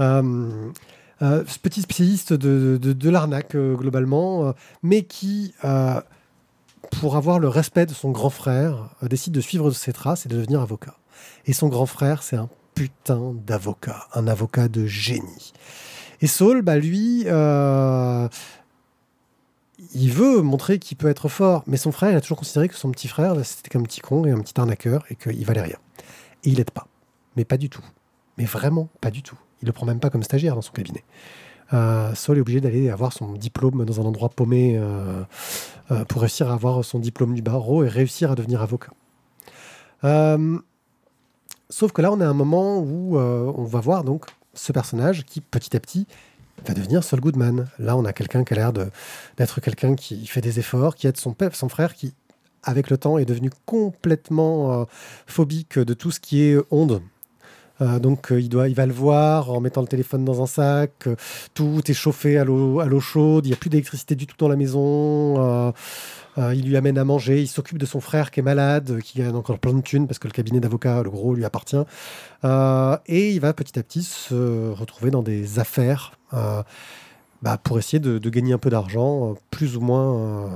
[0.00, 5.52] Euh, ce petit spécialiste de, l'arnaque, globalement, mais qui,
[7.00, 10.36] pour avoir le respect de son grand frère, décide de suivre ses traces et de
[10.36, 10.94] devenir avocat.
[11.46, 15.52] Et son grand frère, c'est un putain d'avocat, un avocat de génie.
[16.20, 17.24] Et Saul, bah, lui,
[19.94, 22.74] il veut montrer qu'il peut être fort, mais son frère, il a toujours considéré que
[22.74, 25.78] son petit frère, c'était qu'un petit con et un petit arnaqueur et qu'il valait rien.
[26.44, 26.86] Et il l'aide pas.
[27.36, 27.84] Mais pas du tout.
[28.36, 29.38] Mais vraiment pas du tout.
[29.62, 31.04] Il le prend même pas comme stagiaire dans son cabinet.
[31.72, 35.22] Euh, Saul est obligé d'aller avoir son diplôme dans un endroit paumé euh,
[35.90, 38.92] euh, pour réussir à avoir son diplôme du barreau et réussir à devenir avocat.
[40.04, 40.58] Euh,
[41.68, 45.24] sauf que là, on est à un moment où on va voir donc ce personnage
[45.24, 46.06] qui, petit à petit,
[46.66, 47.68] va devenir Saul Goodman.
[47.78, 51.16] Là, on a quelqu'un qui a l'air d'être quelqu'un qui fait des efforts, qui aide
[51.16, 52.14] son, père, son frère, qui,
[52.62, 54.84] avec le temps, est devenu complètement euh,
[55.26, 57.02] phobique de tout ce qui est onde.
[57.80, 60.46] Euh, donc euh, il, doit, il va le voir en mettant le téléphone dans un
[60.46, 61.08] sac,
[61.54, 64.56] tout est chauffé à l'eau chaude, il n'y a plus d'électricité du tout dans la
[64.56, 65.72] maison,
[66.36, 69.30] il lui amène à manger, il s'occupe de son frère qui est malade, qui a
[69.30, 71.76] encore plein de thunes parce que le cabinet d'avocat, le gros, lui appartient.
[72.42, 78.30] Et il va petit à petit se retrouver dans des affaires bah, pour essayer de,
[78.30, 80.48] gagner un peu d'argent, euh, plus ou moins euh,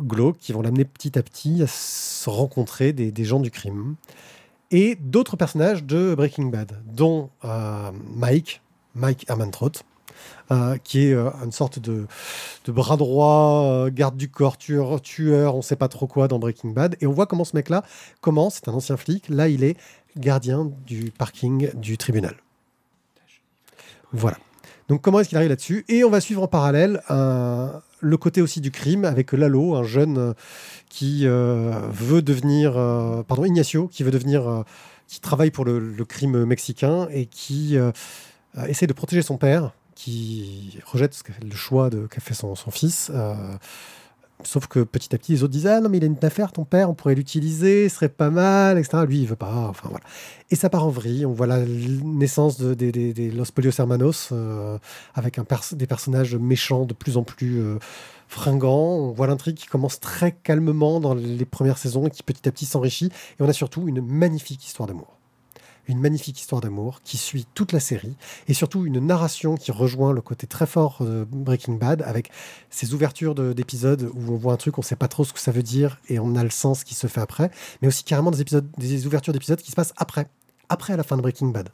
[0.00, 3.94] glauques, qui vont l'amener petit à petit à se rencontrer des, gens du crime.
[4.70, 8.60] Et d'autres personnages de Breaking Bad, dont euh, Mike,
[8.94, 9.84] Mike Hermantrout,
[10.50, 12.06] euh, qui est euh, une sorte de,
[12.66, 16.70] bras droit, euh, garde du corps, tueur, tueur, on sait pas trop quoi dans Breaking
[16.70, 16.96] Bad.
[17.00, 17.84] Et on voit comment ce mec-là
[18.20, 19.76] commence, c'est un ancien flic, là il est
[20.16, 22.36] gardien du parking du tribunal.
[24.12, 24.36] Voilà.
[24.88, 25.84] Donc comment est-ce qu'il arrive là-dessus?
[25.88, 29.82] Et on va suivre en parallèle un- le côté aussi du crime avec Lalo, un
[29.82, 30.32] jeune euh,
[30.90, 34.62] qui euh, veut devenir, euh, pardon, Ignacio, qui veut devenir, euh,
[35.08, 37.90] qui travaille pour le, crime mexicain et qui euh,
[38.58, 43.10] euh, essaie de protéger son père, qui rejette le choix qu'a fait son fils.
[44.42, 46.52] Sauf que petit à petit, les autres disent Ah non, mais il a une affaire,
[46.52, 49.04] ton père, on pourrait l'utiliser, ce serait pas mal, etc.
[49.06, 49.68] Lui, il veut pas.
[49.68, 50.04] Enfin, voilà.
[50.50, 51.24] Et ça part en vrille.
[51.24, 54.78] On voit la naissance de, Los Polios Hermanos euh,
[55.14, 55.38] avec
[55.72, 57.78] des personnages méchants de plus en plus euh,
[58.28, 58.96] fringants.
[58.96, 62.52] On voit l'intrigue qui commence très calmement dans les premières saisons et qui petit à
[62.52, 63.10] petit s'enrichit.
[63.38, 65.16] Et on a surtout une magnifique histoire d'amour.
[65.86, 68.16] Une magnifique histoire d'amour qui suit toute la série
[68.48, 72.30] et surtout une narration qui rejoint le côté très fort de Breaking Bad avec
[72.70, 75.40] ces ouvertures de- d'épisodes où on voit un truc, on sait pas trop ce que
[75.40, 77.50] ça veut dire et on a le sens qui se fait après,
[77.82, 80.26] mais aussi carrément des, épisodes, des ouvertures d'épisodes qui se passent après,
[80.70, 81.68] après la fin de Breaking Bad.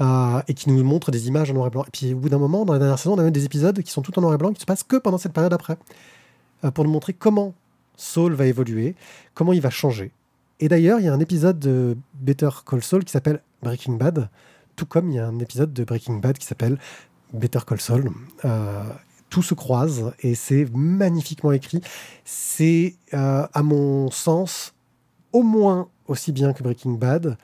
[0.00, 1.84] Euh, et qui nous montrent des images en noir et blanc.
[1.84, 3.80] Et puis au bout d'un moment, dans la dernière saison, on a même des épisodes
[3.80, 5.76] qui sont tout en noir et blanc qui se passent que pendant cette période après,
[6.64, 7.54] Euh, pour nous montrer comment
[7.96, 8.96] Saul va évoluer,
[9.34, 10.10] comment il va changer.
[10.60, 14.28] Et d'ailleurs, il y a un épisode de Better Call Saul qui s'appelle Breaking Bad,
[14.76, 16.78] tout comme il y a un épisode de Breaking Bad qui s'appelle
[17.32, 18.10] Better Call Saul.
[18.44, 18.84] Euh,
[19.30, 21.80] tout se croise et c'est magnifiquement écrit.
[22.24, 24.74] C'est, euh, à mon sens,
[25.32, 27.36] au moins aussi bien que Breaking Bad,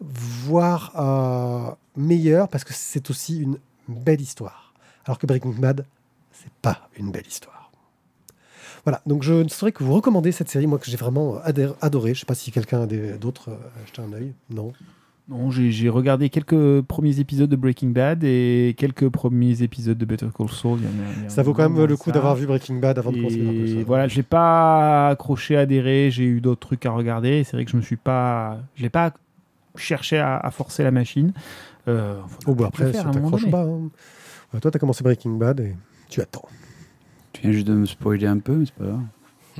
[0.00, 3.58] voire euh, meilleur parce que c'est aussi une
[3.88, 4.72] belle histoire.
[5.04, 5.84] Alors que Breaking Bad,
[6.30, 7.61] c'est pas une belle histoire.
[8.84, 11.36] Voilà, donc je ne saurais que vous recommander cette série, moi que j'ai vraiment
[11.80, 12.14] adoré.
[12.14, 14.32] Je sais pas si quelqu'un a des- d'autres euh, a jeté un œil.
[14.50, 14.72] Non.
[15.28, 20.26] Non, j'ai regardé quelques premiers épisodes de Breaking Bad et quelques premiers épisodes de Better
[20.36, 20.80] Call Saul.
[20.80, 22.34] Il y en a- il y en a Ça vaut quand même le coup d'avoir
[22.34, 23.84] vu Breaking Bad avant de commencer Saul.
[23.84, 27.44] voilà, j'ai pas accroché, adhéré, j'ai eu d'autres trucs à regarder.
[27.44, 29.12] C'est vrai que je me suis pas, je l'ai pas
[29.76, 31.32] cherché à, à forcer la machine.
[31.86, 33.62] Euh, Oh, bah après, ça t'accroche pas.
[33.62, 33.90] hein.
[34.52, 35.74] Ouais, toi, t'as commencé Breaking Bad et
[36.10, 36.46] tu attends.
[37.42, 39.00] Tu viens juste de me spoiler un peu, mais c'est pas grave.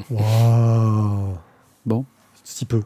[0.08, 1.36] Waouh
[1.84, 2.04] Bon.
[2.44, 2.82] Si peu.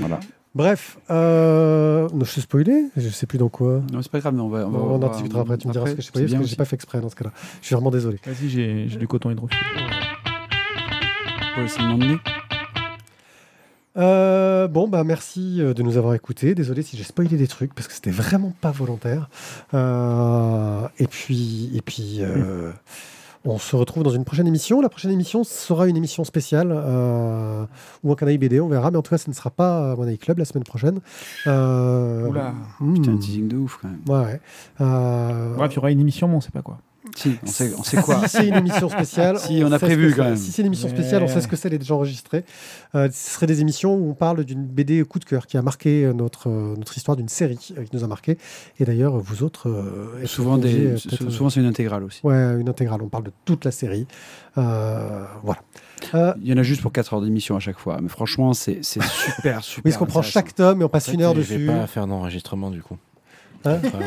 [0.00, 0.18] Voilà.
[0.56, 2.08] Bref, euh...
[2.12, 3.80] non, je suis spoilé Je sais plus dans quoi.
[3.92, 4.66] Non, c'est pas grave, mais on va.
[4.66, 5.56] On, va, on en discutera après.
[5.56, 7.08] Tu me diras ce que j'ai c'est spoilé parce que j'ai pas fait exprès dans
[7.08, 7.30] ce cas-là.
[7.60, 8.18] Je suis vraiment désolé.
[8.26, 9.56] Vas-y, j'ai du coton hydrophile.
[11.54, 12.18] Paul.
[13.96, 16.56] Euh, bon, bah merci euh, de nous avoir écoutés.
[16.56, 19.28] Désolé si j'ai spoilé des trucs parce que c'était vraiment pas volontaire.
[19.74, 22.72] Euh, et puis, et puis euh,
[23.44, 24.80] on se retrouve dans une prochaine émission.
[24.80, 27.64] La prochaine émission sera une émission spéciale euh,
[28.02, 28.90] ou un canaille BD, on verra.
[28.90, 31.00] Mais en tout cas, ce ne sera pas One Eye Club la semaine prochaine.
[31.46, 32.52] Euh, Oula.
[32.80, 34.00] hmm, Putain, un teasing de ouf quand même.
[34.08, 34.40] Ouais, ouais.
[34.82, 36.78] Euh, Bref, il y aura une émission, mais on sait pas quoi.
[37.16, 38.22] Si, on sait, on sait quoi.
[38.28, 40.28] Si c'est une émission spéciale, Si, on a sait prévu ce que quand c'est.
[40.30, 40.36] même.
[40.38, 40.94] Si c'est une émission Ouais.
[40.94, 42.44] spéciale, on sait ce que c'est, elle est déjà enregistrée.
[42.94, 45.62] Euh, ce seraient des émissions où on parle d'une BD coup de cœur qui a
[45.62, 48.38] marqué euh, notre, euh, notre histoire d'une série euh, qui nous a marqué.
[48.78, 52.20] Et d'ailleurs, vous autres, euh, souvent, des, souvent c'est une intégrale aussi.
[52.24, 53.00] Ouais, une intégrale.
[53.02, 54.06] On parle de toute la série.
[54.58, 55.60] Euh, voilà.
[56.14, 57.98] Euh, Il y en a juste pour 4 heures d'émission à chaque fois.
[58.02, 59.04] Mais franchement, c'est super,
[59.62, 59.62] super.
[59.76, 61.58] oui, parce qu'on prend chaque tome et on passe En fait, une heure je dessus.
[61.58, 62.96] vais pas faire d'enregistrement du coup.
[63.64, 63.98] Hein Enfin,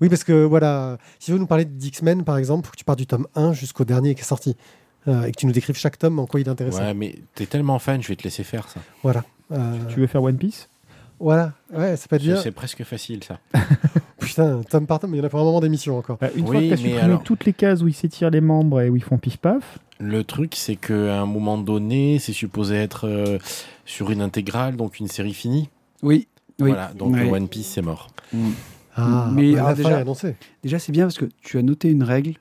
[0.00, 2.84] Oui, parce que voilà, si tu veux nous parler d'X-Men, par exemple, faut que tu
[2.84, 4.56] pars du tome 1 jusqu'au dernier qui est sorti.
[5.06, 6.80] Euh, et que tu nous décrives chaque tome en quoi il est intéressant.
[6.80, 8.80] ouais, mais t'es tellement fan, je vais te laisser faire ça.
[9.02, 9.24] Voilà.
[9.52, 10.68] Euh, Tu veux faire One Piece?
[11.20, 11.52] Voilà.
[11.72, 12.36] Ouais, ça peut être bien.
[12.36, 13.38] C'est presque facile ça.
[14.20, 16.18] Putain, tome par tome, mais il y en a pour un moment d'émission encore.
[16.20, 17.94] Bah, Une Oui, fois que tu as mais supprimé alors- toutes les cases où ils
[17.94, 22.18] s'étirent les membres et où ils font pif-paf, Le truc, c'est qu'à un moment donné,
[22.18, 23.38] c'est supposé être euh,
[23.84, 25.70] sur une intégrale, donc une série finie.
[26.02, 26.28] Oui,
[26.60, 26.68] Oui.
[26.70, 27.28] Voilà, donc Ouais.
[27.30, 28.08] One Piece c'est mort.
[28.98, 30.04] Ah, Mais, bah, alors, déjà-.
[30.62, 32.32] Déjà, c'est bien parce que tu as noté une règle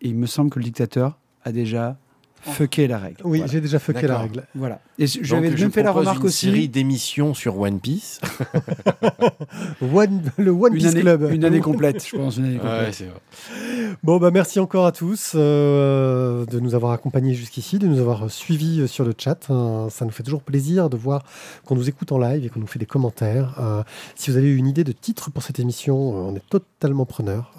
[0.00, 1.96] et il me semble que le dictateur a déjà
[2.44, 3.16] fucké la règle.
[3.24, 3.52] Oui, Voilà.
[3.52, 4.44] j'ai déjà fucké la règle.
[4.54, 4.80] Voilà.
[4.98, 6.46] Et je Donc, avais je même fait la remarque une aussi.
[6.46, 8.20] série d'émissions sur One Piece.
[9.82, 11.28] One, le One Une Piece année, Club.
[11.32, 12.36] une année complète, je pense.
[12.36, 12.86] Une année complète.
[12.86, 13.96] Ouais, c'est vrai.
[14.02, 18.30] Bon, bah merci encore à tous euh, de nous avoir accompagnés jusqu'ici, de nous avoir
[18.30, 19.46] suivis euh, sur le chat.
[19.50, 21.24] Euh, ça nous fait toujours plaisir de voir
[21.64, 23.54] qu'on nous écoute en live et qu'on nous fait des commentaires.
[23.60, 23.82] Euh,
[24.14, 27.52] si vous avez une idée de titre pour cette émission, euh, on est totalement preneur.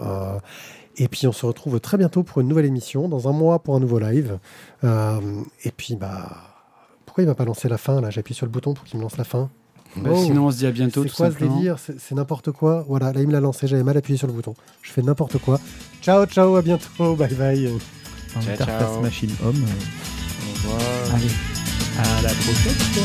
[0.97, 3.75] Et puis on se retrouve très bientôt pour une nouvelle émission, dans un mois pour
[3.75, 4.39] un nouveau live.
[4.83, 5.19] Euh,
[5.63, 6.29] et puis, bah,
[7.05, 8.09] pourquoi il m'a pas lancé la fin là?
[8.09, 9.49] J'appuie sur le bouton pour qu'il me lance la fin.
[9.97, 10.23] Bah, Oh.
[10.23, 11.03] Sinon, on se dit à bientôt.
[11.03, 11.77] C'est quoi ce délire?
[11.79, 12.83] C'est n'importe quoi.
[12.87, 14.53] Voilà, là il me l'a lancé, j'avais mal appuyé sur le bouton.
[14.81, 15.59] Je fais n'importe quoi.
[16.01, 17.69] Ciao, ciao, à bientôt, bye bye.
[18.33, 19.01] Ciao, interface ciao.
[19.01, 19.63] machine homme.
[19.63, 21.15] euh, Au revoir.
[21.15, 21.29] Allez,
[21.97, 22.73] à la prochaine.
[22.73, 23.03] fois.